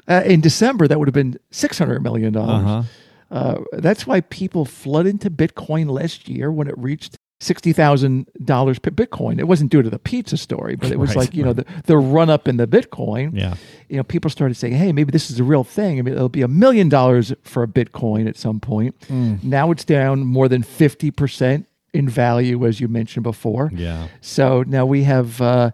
Uh, 0.08 0.24
in 0.26 0.42
December, 0.42 0.88
that 0.88 1.00
would 1.00 1.08
have 1.08 1.14
been 1.14 1.38
$600 1.52 2.02
million. 2.02 2.36
Uh-huh. 2.36 2.84
Uh, 3.30 3.62
that's 3.74 4.08
why 4.08 4.22
people 4.22 4.64
flooded 4.64 5.12
into 5.12 5.30
Bitcoin 5.30 5.90
last 5.90 6.30
year 6.30 6.52
when 6.52 6.68
it 6.68 6.78
reached 6.78 7.18
sixty 7.40 7.72
thousand 7.72 8.28
dollars 8.44 8.80
per 8.80 8.90
Bitcoin. 8.90 9.40
It 9.40 9.48
wasn't 9.48 9.72
due 9.72 9.82
to 9.82 9.90
the 9.90 10.00
pizza 10.00 10.38
story, 10.38 10.76
but 10.76 10.92
it 10.92 11.00
was 11.00 11.10
right, 11.16 11.18
like 11.18 11.34
you 11.36 11.44
right. 11.44 11.50
know 11.50 11.54
the, 11.54 11.66
the 11.86 11.98
run 11.98 12.30
up 12.30 12.48
in 12.48 12.58
the 12.58 12.68
Bitcoin. 12.68 13.32
Yeah, 13.34 13.56
you 13.90 13.98
know 13.98 14.04
people 14.04 14.30
started 14.30 14.56
saying, 14.56 14.74
"Hey, 14.74 14.92
maybe 14.92 15.12
this 15.12 15.30
is 15.30 15.40
a 15.40 15.44
real 15.44 15.64
thing. 15.64 16.00
I 16.00 16.02
mean, 16.02 16.14
it'll 16.14 16.30
be 16.30 16.42
a 16.42 16.48
million 16.48 16.90
dollars 16.90 17.34
for 17.44 17.64
a 17.64 17.68
Bitcoin 17.68 18.28
at 18.28 18.38
some 18.38 18.60
point." 18.60 19.00
Mm. 19.02 19.44
Now 19.44 19.72
it's 19.72 19.86
down 19.86 20.22
more 20.22 20.48
than 20.48 20.64
fifty 20.64 21.12
percent 21.12 21.68
in 21.94 22.10
value, 22.10 22.66
as 22.66 22.80
you 22.80 22.88
mentioned 22.88 23.24
before. 23.24 23.72
Yeah. 23.74 24.08
So 24.22 24.64
now 24.68 24.86
we 24.86 25.04
have 25.04 25.42
uh, 25.42 25.72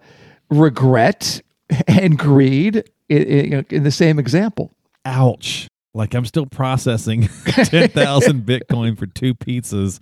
regret 0.50 1.42
and 1.88 2.18
greed 2.18 2.84
in, 3.18 3.66
in, 3.70 3.84
the 3.84 3.92
same 3.92 4.20
example. 4.20 4.72
Ouch. 5.06 5.68
Like 5.94 6.14
I'm 6.14 6.26
still 6.26 6.46
processing 6.46 7.28
10,000 7.46 7.94
Bitcoin 8.46 8.98
for 8.98 9.06
two 9.06 9.36
pizzas. 9.36 10.00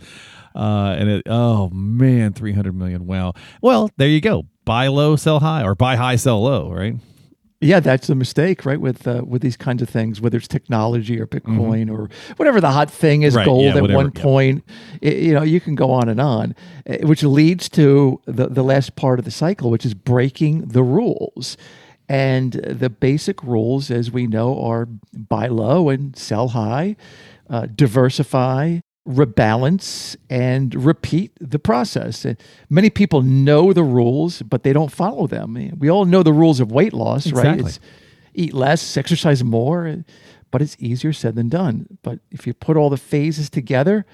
Uh, 0.55 0.95
and 0.97 1.09
it, 1.09 1.23
oh 1.27 1.69
man, 1.69 2.33
300 2.33 2.75
million. 2.75 3.05
Wow. 3.05 3.33
Well, 3.61 3.89
there 3.97 4.07
you 4.07 4.21
go. 4.21 4.45
Buy 4.63 4.87
low, 4.87 5.15
sell 5.15 5.39
high, 5.39 5.63
or 5.63 5.75
buy 5.75 5.95
high, 5.95 6.17
sell 6.17 6.43
low, 6.43 6.71
right? 6.71 6.95
Yeah, 7.63 7.79
that's 7.79 8.09
a 8.09 8.15
mistake, 8.15 8.65
right? 8.65 8.81
With 8.81 9.07
uh, 9.07 9.21
with 9.23 9.43
these 9.43 9.55
kinds 9.55 9.83
of 9.83 9.89
things, 9.89 10.19
whether 10.19 10.39
it's 10.39 10.47
technology 10.47 11.21
or 11.21 11.27
Bitcoin 11.27 11.85
mm-hmm. 11.85 11.95
or 11.95 12.09
whatever 12.37 12.59
the 12.59 12.71
hot 12.71 12.89
thing 12.89 13.21
is, 13.21 13.35
right, 13.35 13.45
gold 13.45 13.65
yeah, 13.65 13.75
at 13.75 13.81
whatever, 13.83 13.97
one 13.97 14.11
point. 14.11 14.63
Yeah. 14.99 15.11
It, 15.11 15.17
you 15.23 15.33
know, 15.35 15.43
you 15.43 15.61
can 15.61 15.75
go 15.75 15.91
on 15.91 16.09
and 16.09 16.19
on, 16.19 16.55
eh, 16.87 17.05
which 17.05 17.21
leads 17.21 17.69
to 17.69 18.19
the 18.25 18.47
the 18.47 18.63
last 18.63 18.95
part 18.95 19.19
of 19.19 19.25
the 19.25 19.31
cycle, 19.31 19.69
which 19.69 19.85
is 19.85 19.93
breaking 19.93 20.69
the 20.69 20.81
rules. 20.81 21.55
And 22.09 22.53
the 22.53 22.89
basic 22.89 23.41
rules, 23.43 23.89
as 23.89 24.11
we 24.11 24.27
know, 24.27 24.61
are 24.61 24.85
buy 24.85 25.47
low 25.47 25.89
and 25.89 26.15
sell 26.17 26.49
high, 26.49 26.97
uh, 27.49 27.67
diversify, 27.73 28.79
rebalance 29.07 30.15
and 30.29 30.75
repeat 30.75 31.31
the 31.39 31.59
process. 31.59 32.25
And 32.25 32.37
many 32.69 32.89
people 32.89 33.21
know 33.21 33.73
the 33.73 33.83
rules, 33.83 34.41
but 34.41 34.63
they 34.63 34.73
don't 34.73 34.91
follow 34.91 35.25
them. 35.27 35.77
We 35.77 35.89
all 35.89 36.05
know 36.05 36.21
the 36.21 36.33
rules 36.33 36.59
of 36.59 36.71
weight 36.71 36.93
loss, 36.93 37.25
exactly. 37.25 37.49
right? 37.49 37.59
It's 37.59 37.79
eat 38.33 38.53
less, 38.53 38.97
exercise 38.97 39.43
more, 39.43 40.03
but 40.51 40.61
it's 40.61 40.75
easier 40.79 41.13
said 41.13 41.35
than 41.35 41.49
done. 41.49 41.97
But 42.01 42.19
if 42.29 42.45
you 42.45 42.53
put 42.53 42.77
all 42.77 42.89
the 42.89 42.97
phases 42.97 43.49
together, 43.49 44.05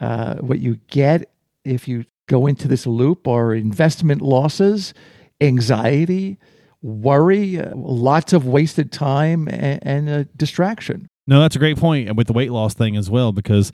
uh, 0.00 0.36
what 0.36 0.60
you 0.60 0.80
get 0.88 1.30
if 1.64 1.86
you 1.88 2.04
go 2.26 2.46
into 2.46 2.68
this 2.68 2.86
loop 2.86 3.26
are 3.26 3.54
investment 3.54 4.22
losses, 4.22 4.94
anxiety, 5.40 6.38
worry, 6.82 7.58
uh, 7.60 7.72
lots 7.74 8.32
of 8.32 8.46
wasted 8.46 8.92
time, 8.92 9.48
and, 9.48 10.08
and 10.08 10.28
distraction. 10.36 11.08
No, 11.26 11.40
that's 11.40 11.56
a 11.56 11.58
great 11.58 11.76
point 11.76 12.14
with 12.16 12.26
the 12.26 12.32
weight 12.32 12.52
loss 12.52 12.74
thing 12.74 12.96
as 12.96 13.10
well, 13.10 13.32
because 13.32 13.72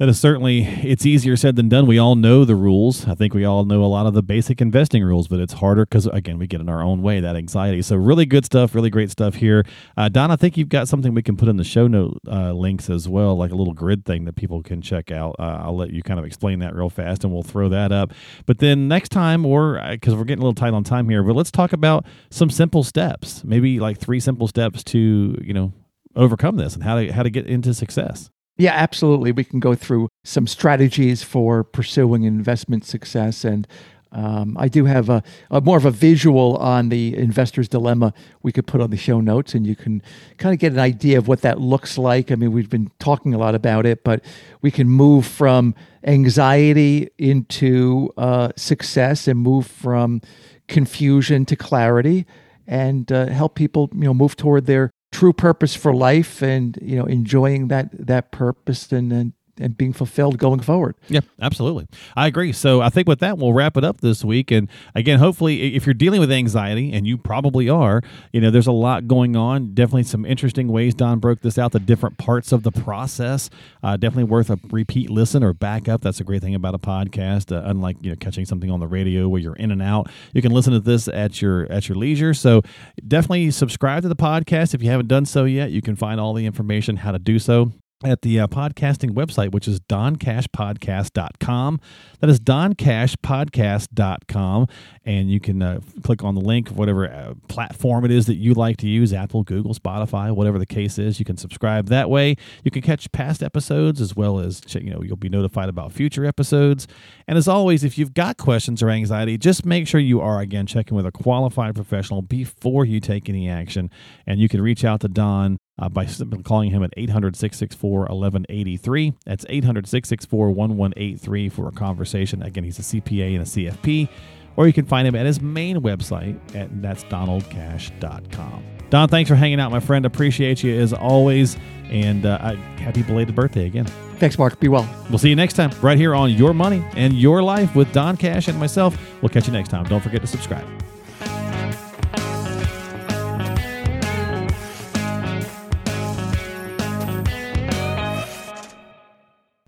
That 0.00 0.08
is 0.08 0.18
certainly 0.18 0.62
it's 0.62 1.04
easier 1.04 1.36
said 1.36 1.56
than 1.56 1.68
done. 1.68 1.86
We 1.86 1.98
all 1.98 2.16
know 2.16 2.46
the 2.46 2.54
rules. 2.54 3.06
I 3.06 3.14
think 3.14 3.34
we 3.34 3.44
all 3.44 3.66
know 3.66 3.84
a 3.84 3.84
lot 3.84 4.06
of 4.06 4.14
the 4.14 4.22
basic 4.22 4.62
investing 4.62 5.04
rules, 5.04 5.28
but 5.28 5.40
it's 5.40 5.52
harder 5.52 5.84
because 5.84 6.06
again 6.06 6.38
we 6.38 6.46
get 6.46 6.62
in 6.62 6.70
our 6.70 6.80
own 6.80 7.02
way 7.02 7.20
that 7.20 7.36
anxiety. 7.36 7.82
So 7.82 7.96
really 7.96 8.24
good 8.24 8.46
stuff, 8.46 8.74
really 8.74 8.88
great 8.88 9.10
stuff 9.10 9.34
here. 9.34 9.62
Uh, 9.98 10.08
Don, 10.08 10.30
I 10.30 10.36
think 10.36 10.56
you've 10.56 10.70
got 10.70 10.88
something 10.88 11.12
we 11.12 11.20
can 11.20 11.36
put 11.36 11.48
in 11.48 11.58
the 11.58 11.64
show 11.64 11.86
note 11.86 12.18
uh, 12.26 12.54
links 12.54 12.88
as 12.88 13.10
well, 13.10 13.36
like 13.36 13.50
a 13.50 13.54
little 13.54 13.74
grid 13.74 14.06
thing 14.06 14.24
that 14.24 14.36
people 14.36 14.62
can 14.62 14.80
check 14.80 15.10
out. 15.10 15.36
Uh, 15.38 15.60
I'll 15.64 15.76
let 15.76 15.90
you 15.90 16.02
kind 16.02 16.18
of 16.18 16.24
explain 16.24 16.60
that 16.60 16.74
real 16.74 16.88
fast, 16.88 17.22
and 17.22 17.30
we'll 17.30 17.42
throw 17.42 17.68
that 17.68 17.92
up. 17.92 18.14
But 18.46 18.56
then 18.56 18.88
next 18.88 19.10
time, 19.10 19.44
or 19.44 19.78
because 19.90 20.14
uh, 20.14 20.16
we're 20.16 20.24
getting 20.24 20.40
a 20.42 20.46
little 20.46 20.54
tight 20.54 20.72
on 20.72 20.82
time 20.82 21.10
here, 21.10 21.22
but 21.22 21.36
let's 21.36 21.50
talk 21.50 21.74
about 21.74 22.06
some 22.30 22.48
simple 22.48 22.84
steps, 22.84 23.44
maybe 23.44 23.78
like 23.78 23.98
three 23.98 24.18
simple 24.18 24.48
steps 24.48 24.82
to 24.84 25.36
you 25.42 25.52
know 25.52 25.74
overcome 26.16 26.56
this 26.56 26.72
and 26.72 26.84
how 26.84 26.98
to 26.98 27.12
how 27.12 27.22
to 27.22 27.28
get 27.28 27.46
into 27.46 27.74
success. 27.74 28.30
Yeah, 28.60 28.74
absolutely. 28.74 29.32
We 29.32 29.44
can 29.44 29.58
go 29.58 29.74
through 29.74 30.08
some 30.22 30.46
strategies 30.46 31.22
for 31.22 31.64
pursuing 31.64 32.24
investment 32.24 32.84
success. 32.84 33.42
And 33.42 33.66
um, 34.12 34.54
I 34.58 34.68
do 34.68 34.84
have 34.84 35.08
a, 35.08 35.22
a, 35.50 35.62
more 35.62 35.78
of 35.78 35.86
a 35.86 35.90
visual 35.90 36.58
on 36.58 36.90
the 36.90 37.16
investor's 37.16 37.68
dilemma 37.68 38.12
we 38.42 38.52
could 38.52 38.66
put 38.66 38.82
on 38.82 38.90
the 38.90 38.98
show 38.98 39.22
notes, 39.22 39.54
and 39.54 39.66
you 39.66 39.74
can 39.74 40.02
kind 40.36 40.52
of 40.52 40.58
get 40.58 40.74
an 40.74 40.78
idea 40.78 41.16
of 41.16 41.26
what 41.26 41.40
that 41.40 41.58
looks 41.58 41.96
like. 41.96 42.30
I 42.30 42.34
mean, 42.34 42.52
we've 42.52 42.68
been 42.68 42.90
talking 42.98 43.32
a 43.32 43.38
lot 43.38 43.54
about 43.54 43.86
it, 43.86 44.04
but 44.04 44.22
we 44.60 44.70
can 44.70 44.90
move 44.90 45.24
from 45.24 45.74
anxiety 46.04 47.08
into 47.16 48.12
uh, 48.18 48.50
success 48.56 49.26
and 49.26 49.38
move 49.38 49.66
from 49.66 50.20
confusion 50.68 51.46
to 51.46 51.56
clarity 51.56 52.26
and 52.66 53.10
uh, 53.10 53.26
help 53.26 53.54
people 53.54 53.88
you 53.94 54.04
know 54.04 54.14
move 54.14 54.36
toward 54.36 54.66
their 54.66 54.90
true 55.12 55.32
purpose 55.32 55.74
for 55.74 55.94
life 55.94 56.42
and 56.42 56.78
you 56.80 56.96
know 56.96 57.04
enjoying 57.06 57.68
that 57.68 57.90
that 57.92 58.30
purpose 58.30 58.92
and, 58.92 59.12
and 59.12 59.32
and 59.60 59.76
being 59.76 59.92
fulfilled 59.92 60.38
going 60.38 60.60
forward. 60.60 60.94
Yeah, 61.08 61.20
absolutely. 61.40 61.86
I 62.16 62.26
agree. 62.26 62.52
So 62.52 62.80
I 62.80 62.88
think 62.88 63.08
with 63.08 63.20
that, 63.20 63.38
we'll 63.38 63.52
wrap 63.52 63.76
it 63.76 63.84
up 63.84 64.00
this 64.00 64.24
week. 64.24 64.50
And 64.50 64.68
again, 64.94 65.18
hopefully, 65.18 65.74
if 65.74 65.86
you're 65.86 65.94
dealing 65.94 66.20
with 66.20 66.32
anxiety, 66.32 66.90
and 66.92 67.06
you 67.06 67.18
probably 67.18 67.68
are, 67.68 68.02
you 68.32 68.40
know, 68.40 68.50
there's 68.50 68.66
a 68.66 68.72
lot 68.72 69.06
going 69.08 69.36
on. 69.36 69.74
Definitely 69.74 70.04
some 70.04 70.24
interesting 70.24 70.68
ways 70.68 70.94
Don 70.94 71.18
broke 71.18 71.40
this 71.40 71.58
out, 71.58 71.72
the 71.72 71.80
different 71.80 72.18
parts 72.18 72.52
of 72.52 72.62
the 72.62 72.72
process. 72.72 73.50
Uh, 73.82 73.96
definitely 73.96 74.24
worth 74.24 74.50
a 74.50 74.58
repeat 74.70 75.10
listen 75.10 75.42
or 75.42 75.52
backup. 75.52 76.02
That's 76.02 76.20
a 76.20 76.24
great 76.24 76.42
thing 76.42 76.54
about 76.54 76.74
a 76.74 76.78
podcast. 76.78 77.54
Uh, 77.54 77.62
unlike 77.64 77.96
you 78.00 78.10
know 78.10 78.16
catching 78.16 78.44
something 78.44 78.70
on 78.70 78.80
the 78.80 78.86
radio 78.86 79.28
where 79.28 79.40
you're 79.40 79.56
in 79.56 79.70
and 79.70 79.82
out, 79.82 80.10
you 80.32 80.42
can 80.42 80.52
listen 80.52 80.72
to 80.72 80.80
this 80.80 81.08
at 81.08 81.40
your 81.42 81.70
at 81.70 81.88
your 81.88 81.96
leisure. 81.96 82.34
So 82.34 82.62
definitely 83.06 83.50
subscribe 83.50 84.02
to 84.02 84.08
the 84.08 84.16
podcast 84.16 84.74
if 84.74 84.82
you 84.82 84.90
haven't 84.90 85.08
done 85.08 85.26
so 85.26 85.44
yet. 85.44 85.70
You 85.70 85.82
can 85.82 85.96
find 85.96 86.20
all 86.20 86.34
the 86.34 86.46
information 86.46 86.96
how 86.96 87.12
to 87.12 87.18
do 87.18 87.38
so 87.38 87.72
at 88.02 88.22
the 88.22 88.40
uh, 88.40 88.46
podcasting 88.46 89.10
website, 89.10 89.52
which 89.52 89.68
is 89.68 89.78
doncashpodcast.com. 89.80 91.80
That 92.20 92.30
is 92.30 92.40
doncashpodcast.com. 92.40 94.66
And 95.04 95.30
you 95.30 95.38
can 95.40 95.62
uh, 95.62 95.80
click 96.02 96.24
on 96.24 96.34
the 96.34 96.40
link, 96.40 96.70
whatever 96.70 97.06
uh, 97.10 97.34
platform 97.48 98.06
it 98.06 98.10
is 98.10 98.24
that 98.26 98.36
you 98.36 98.54
like 98.54 98.78
to 98.78 98.88
use 98.88 99.12
Apple, 99.12 99.42
Google, 99.42 99.74
Spotify, 99.74 100.34
whatever 100.34 100.58
the 100.58 100.64
case 100.64 100.98
is. 100.98 101.18
You 101.18 101.26
can 101.26 101.36
subscribe 101.36 101.88
that 101.88 102.08
way. 102.08 102.36
You 102.64 102.70
can 102.70 102.80
catch 102.80 103.12
past 103.12 103.42
episodes 103.42 104.00
as 104.00 104.16
well 104.16 104.38
as, 104.38 104.62
you 104.74 104.88
know, 104.90 105.02
you'll 105.02 105.16
be 105.16 105.28
notified 105.28 105.68
about 105.68 105.92
future 105.92 106.24
episodes. 106.24 106.88
And 107.28 107.36
as 107.36 107.48
always, 107.48 107.84
if 107.84 107.98
you've 107.98 108.14
got 108.14 108.38
questions 108.38 108.82
or 108.82 108.88
anxiety, 108.88 109.36
just 109.36 109.66
make 109.66 109.86
sure 109.86 110.00
you 110.00 110.22
are, 110.22 110.40
again, 110.40 110.64
checking 110.66 110.96
with 110.96 111.04
a 111.04 111.12
qualified 111.12 111.74
professional 111.74 112.22
before 112.22 112.86
you 112.86 113.00
take 113.00 113.28
any 113.28 113.46
action. 113.48 113.90
And 114.26 114.40
you 114.40 114.48
can 114.48 114.62
reach 114.62 114.84
out 114.84 115.00
to 115.00 115.08
Don 115.08 115.58
uh, 115.80 115.88
by 115.88 116.06
simply 116.06 116.42
calling 116.42 116.70
him 116.70 116.82
at 116.82 116.92
800 116.96 117.34
664 117.34 118.00
1183. 118.00 119.14
That's 119.24 119.46
800 119.48 119.86
664 119.86 120.50
1183 120.50 121.48
for 121.48 121.68
a 121.68 121.72
conversation. 121.72 122.42
Again, 122.42 122.64
he's 122.64 122.78
a 122.78 122.82
CPA 122.82 123.34
and 123.34 123.42
a 123.42 123.46
CFP. 123.46 124.08
Or 124.56 124.66
you 124.66 124.72
can 124.72 124.84
find 124.84 125.08
him 125.08 125.14
at 125.14 125.26
his 125.26 125.40
main 125.40 125.78
website, 125.78 126.38
at 126.54 126.82
that's 126.82 127.04
donaldcash.com. 127.04 128.64
Don, 128.90 129.08
thanks 129.08 129.28
for 129.28 129.36
hanging 129.36 129.60
out, 129.60 129.70
my 129.70 129.80
friend. 129.80 130.04
Appreciate 130.04 130.62
you 130.62 130.78
as 130.78 130.92
always. 130.92 131.56
And 131.84 132.26
uh, 132.26 132.54
happy 132.76 133.02
belated 133.02 133.34
birthday 133.34 133.66
again. 133.66 133.86
Thanks, 134.18 134.38
Mark. 134.38 134.60
Be 134.60 134.68
well. 134.68 134.88
We'll 135.08 135.18
see 135.18 135.30
you 135.30 135.36
next 135.36 135.54
time, 135.54 135.70
right 135.80 135.96
here 135.96 136.14
on 136.14 136.30
Your 136.30 136.52
Money 136.52 136.84
and 136.94 137.14
Your 137.14 137.42
Life 137.42 137.74
with 137.74 137.90
Don 137.92 138.16
Cash 138.16 138.48
and 138.48 138.58
myself. 138.58 138.98
We'll 139.22 139.30
catch 139.30 139.46
you 139.46 139.52
next 139.52 139.70
time. 139.70 139.84
Don't 139.84 140.02
forget 140.02 140.20
to 140.20 140.26
subscribe. 140.26 140.66